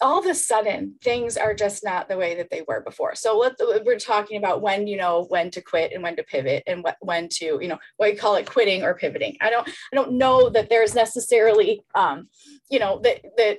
[0.00, 3.38] all of a sudden things are just not the way that they were before so
[3.38, 3.54] let
[3.84, 6.96] we're talking about when you know when to quit and when to pivot and what,
[7.00, 10.12] when to you know what you call it quitting or pivoting i don't i don't
[10.12, 12.26] know that there's necessarily um
[12.70, 13.58] you know that that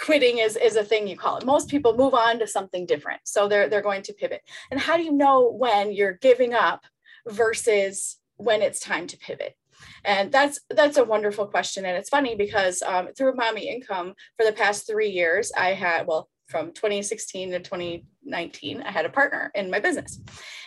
[0.00, 1.44] quitting is, is a thing you call it.
[1.44, 3.20] Most people move on to something different.
[3.24, 4.40] So they're, they're going to pivot.
[4.70, 6.84] And how do you know when you're giving up
[7.28, 9.54] versus when it's time to pivot?
[10.04, 11.84] And that's that's a wonderful question.
[11.84, 16.06] And it's funny because um, through Mommy Income for the past three years, I had,
[16.06, 20.20] well, from 2016 to 2019, I had a partner in my business.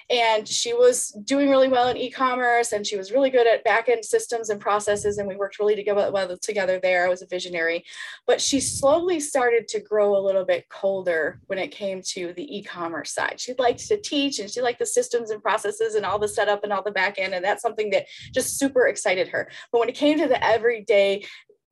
[0.10, 4.04] And she was doing really well in e-commerce and she was really good at back-end
[4.04, 5.18] systems and processes.
[5.18, 7.06] And we worked really together, well together there.
[7.06, 7.86] I was a visionary.
[8.28, 12.58] But she slowly started to grow a little bit colder when it came to the
[12.58, 13.40] e-commerce side.
[13.40, 16.64] She liked to teach and she liked the systems and processes and all the setup
[16.64, 17.34] and all the back end.
[17.34, 19.50] And that's something that just super excited her.
[19.72, 21.26] But when it came to the everyday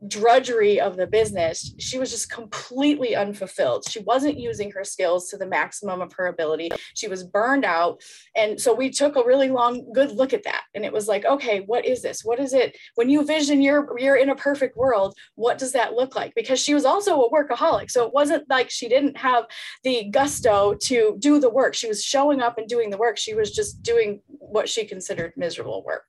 [0.08, 3.86] drudgery of the business, she was just completely unfulfilled.
[3.90, 6.70] She wasn't using her skills to the maximum of her ability.
[6.96, 8.02] She was burned out.
[8.36, 10.64] And so we took a really long, good look at that.
[10.74, 12.24] And it was like, okay, what is this?
[12.24, 12.78] What is it?
[12.96, 16.34] When you vision you're you're in a perfect world, what does that look like?
[16.36, 17.92] Because she was also a workaholic.
[17.92, 19.46] So it wasn't like she didn't have
[19.84, 21.76] the gusto to do the work.
[21.76, 23.18] She was showing up and doing the work.
[23.18, 26.06] She was just doing what she considered miserable work.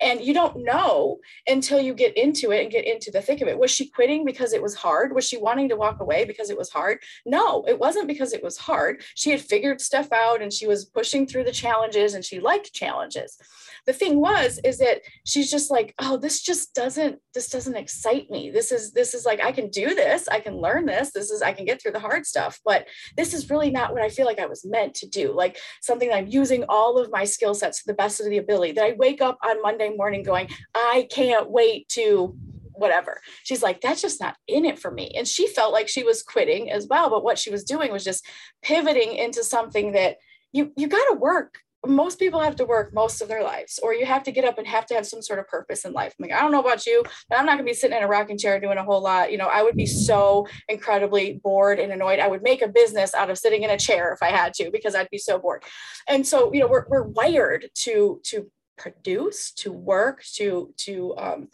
[0.00, 3.48] And you don't know until you get into it and get into the thick of
[3.48, 3.58] it.
[3.58, 5.14] Was she quitting because it was hard?
[5.14, 6.98] Was she wanting to walk away because it was hard?
[7.26, 9.02] No, it wasn't because it was hard.
[9.14, 12.72] She had figured stuff out and she was pushing through the challenges and she liked
[12.72, 13.38] challenges
[13.86, 18.30] the thing was is that she's just like oh this just doesn't this doesn't excite
[18.30, 21.30] me this is this is like i can do this i can learn this this
[21.30, 24.08] is i can get through the hard stuff but this is really not what i
[24.08, 27.24] feel like i was meant to do like something that i'm using all of my
[27.24, 30.22] skill sets to the best of the ability that i wake up on monday morning
[30.22, 32.36] going i can't wait to
[32.74, 33.20] whatever.
[33.44, 35.12] She's like, that's just not in it for me.
[35.16, 37.10] And she felt like she was quitting as well.
[37.10, 38.26] But what she was doing was just
[38.62, 40.16] pivoting into something that
[40.52, 43.92] you you got to work most people have to work most of their lives, or
[43.92, 46.14] you have to get up and have to have some sort of purpose in life.
[46.16, 48.06] I'm like, I don't know about you, but I'm not gonna be sitting in a
[48.06, 49.32] rocking chair doing a whole lot.
[49.32, 52.20] You know, I would be so incredibly bored and annoyed.
[52.20, 54.70] I would make a business out of sitting in a chair if I had to,
[54.70, 55.64] because I'd be so bored.
[56.08, 58.48] And so, you know, we're, we're wired to to
[58.82, 61.48] produce, to work, to to um,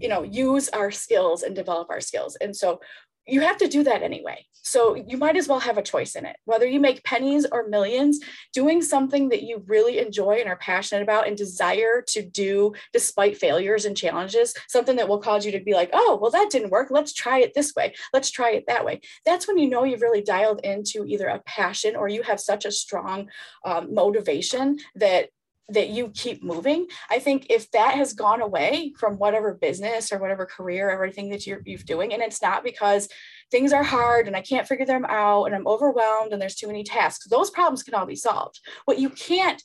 [0.00, 2.36] you know, use our skills and develop our skills.
[2.36, 2.80] And so
[3.26, 4.46] you have to do that anyway.
[4.62, 6.36] So you might as well have a choice in it.
[6.44, 8.20] Whether you make pennies or millions,
[8.52, 13.38] doing something that you really enjoy and are passionate about and desire to do despite
[13.38, 16.70] failures and challenges, something that will cause you to be like, oh, well, that didn't
[16.70, 16.88] work.
[16.90, 17.94] Let's try it this way.
[18.12, 19.00] Let's try it that way.
[19.24, 22.64] That's when you know you've really dialed into either a passion or you have such
[22.64, 23.28] a strong
[23.64, 25.30] um, motivation that
[25.72, 26.86] that you keep moving.
[27.10, 31.46] I think if that has gone away from whatever business or whatever career, everything that
[31.46, 33.08] you're, you're doing, and it's not because
[33.50, 36.66] things are hard and I can't figure them out and I'm overwhelmed and there's too
[36.66, 38.60] many tasks, those problems can all be solved.
[38.84, 39.62] What you can't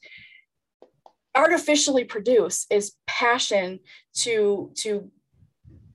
[1.36, 3.80] artificially produce is passion
[4.14, 5.12] to to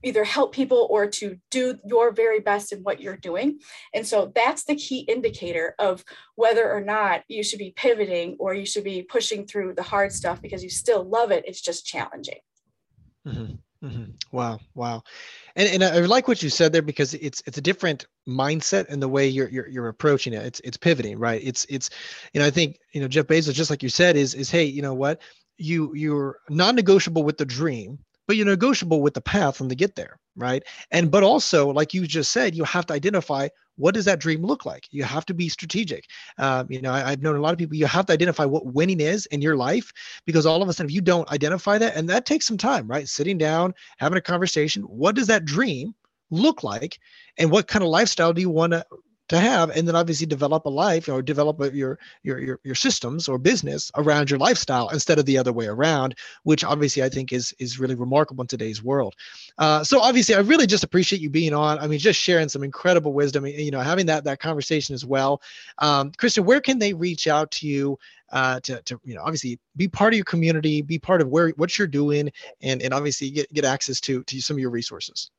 [0.03, 3.59] either help people or to do your very best in what you're doing.
[3.93, 6.03] And so that's the key indicator of
[6.35, 10.11] whether or not you should be pivoting or you should be pushing through the hard
[10.11, 11.43] stuff because you still love it.
[11.47, 12.39] It's just challenging.
[13.27, 13.55] Mm-hmm.
[13.83, 14.11] Mm-hmm.
[14.31, 15.01] Wow, wow,
[15.55, 19.01] and and I like what you said there because it's it's a different mindset and
[19.01, 20.45] the way you're, you're you're approaching it.
[20.45, 21.41] It's it's pivoting, right?
[21.43, 21.89] It's it's,
[22.31, 24.65] you know, I think you know Jeff Bezos, just like you said, is is hey,
[24.65, 25.19] you know what,
[25.57, 27.97] you you're non-negotiable with the dream,
[28.27, 30.63] but you're negotiable with the path and to get there right?
[30.91, 34.43] And but also like you just said you have to identify what does that dream
[34.43, 34.85] look like?
[34.91, 36.05] You have to be strategic.
[36.37, 38.65] Um, you know I, have known a lot of people you have to identify what
[38.65, 39.91] winning is in your life
[40.25, 42.87] because all of a sudden if you don't identify that and that takes some time
[42.87, 43.07] right?
[43.07, 45.93] Sitting down having a conversation what does that dream
[46.29, 46.97] look like?
[47.37, 48.85] And what kind of lifestyle do you want to
[49.31, 53.29] to have and then obviously develop a life or develop your, your your your systems
[53.29, 56.13] or business around your lifestyle instead of the other way around
[56.43, 59.15] which obviously i think is is really remarkable in today's world.
[59.57, 61.79] Uh, so obviously i really just appreciate you being on.
[61.79, 65.41] I mean just sharing some incredible wisdom you know having that that conversation as well.
[65.77, 67.97] Um, kristin where can they reach out to you
[68.33, 71.49] uh, to, to you know obviously be part of your community be part of where
[71.51, 72.29] what you're doing
[72.61, 75.31] and and obviously get, get access to to some of your resources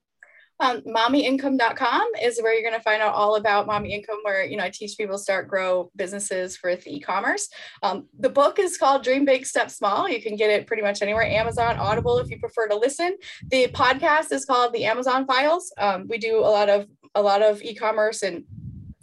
[0.62, 4.56] um, mommyincome.com is where you're going to find out all about mommy income, where you
[4.56, 7.48] know I teach people start grow businesses with e-commerce.
[7.82, 10.08] Um, the book is called Dream Big Step Small.
[10.08, 13.16] You can get it pretty much anywhere, Amazon, Audible, if you prefer to listen.
[13.50, 15.72] The podcast is called The Amazon Files.
[15.78, 18.44] Um, we do a lot of a lot of e-commerce and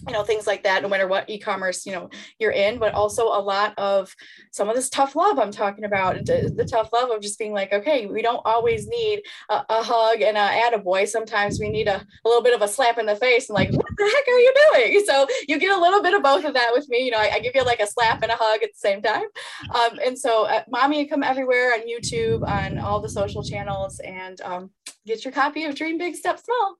[0.09, 3.27] you know things like that no matter what e-commerce you know you're in but also
[3.27, 4.15] a lot of
[4.49, 7.71] some of this tough love i'm talking about the, tough love of just being like
[7.71, 11.95] okay we don't always need a, a hug and a attaboy sometimes we need a,
[11.95, 14.39] a little bit of a slap in the face and like what the heck are
[14.39, 15.03] you doing?
[15.09, 17.31] So you get a little bit of both of that with me you know i,
[17.35, 19.25] I give you like a slap and a hug at the same time.
[19.73, 24.41] Um, and so uh, mommy income everywhere on youtube on all the social channels and
[24.41, 24.71] um,
[25.05, 26.77] get your copy of dream big step small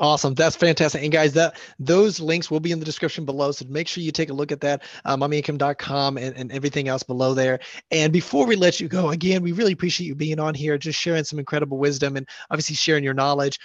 [0.00, 0.32] Awesome.
[0.32, 1.02] That's fantastic.
[1.02, 3.52] And guys, that those links will be in the description below.
[3.52, 7.02] So make sure you take a look at that, uh, mommyincome.com and, and everything else
[7.02, 7.60] below there.
[7.90, 10.98] And before we let you go, again, we really appreciate you being on here, just
[10.98, 13.58] sharing some incredible wisdom and obviously sharing your knowledge.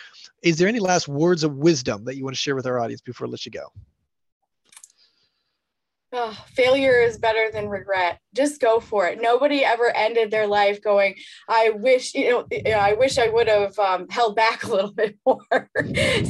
[0.44, 3.00] Is there any last words of wisdom that you want to share with our audience
[3.00, 3.72] before I let you go?
[6.18, 8.20] Oh, failure is better than regret.
[8.34, 9.22] Just go for it.
[9.22, 11.16] Nobody ever ended their life going,
[11.49, 15.18] I wish, you know, I wish I would have um, held back a little bit
[15.26, 15.70] more.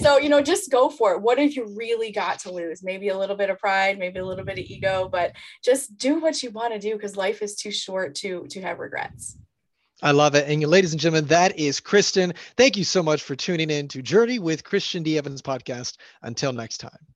[0.01, 1.21] so, you know, just go for it.
[1.21, 2.81] What have you really got to lose?
[2.81, 5.33] Maybe a little bit of pride, maybe a little bit of ego, but
[5.63, 8.79] just do what you want to do because life is too short to to have
[8.79, 9.37] regrets.
[10.01, 10.49] I love it.
[10.49, 12.35] And ladies and gentlemen, that is Kristin.
[12.57, 15.19] Thank you so much for tuning in to Journey with Christian D.
[15.19, 15.97] Evans podcast.
[16.23, 17.14] Until next time.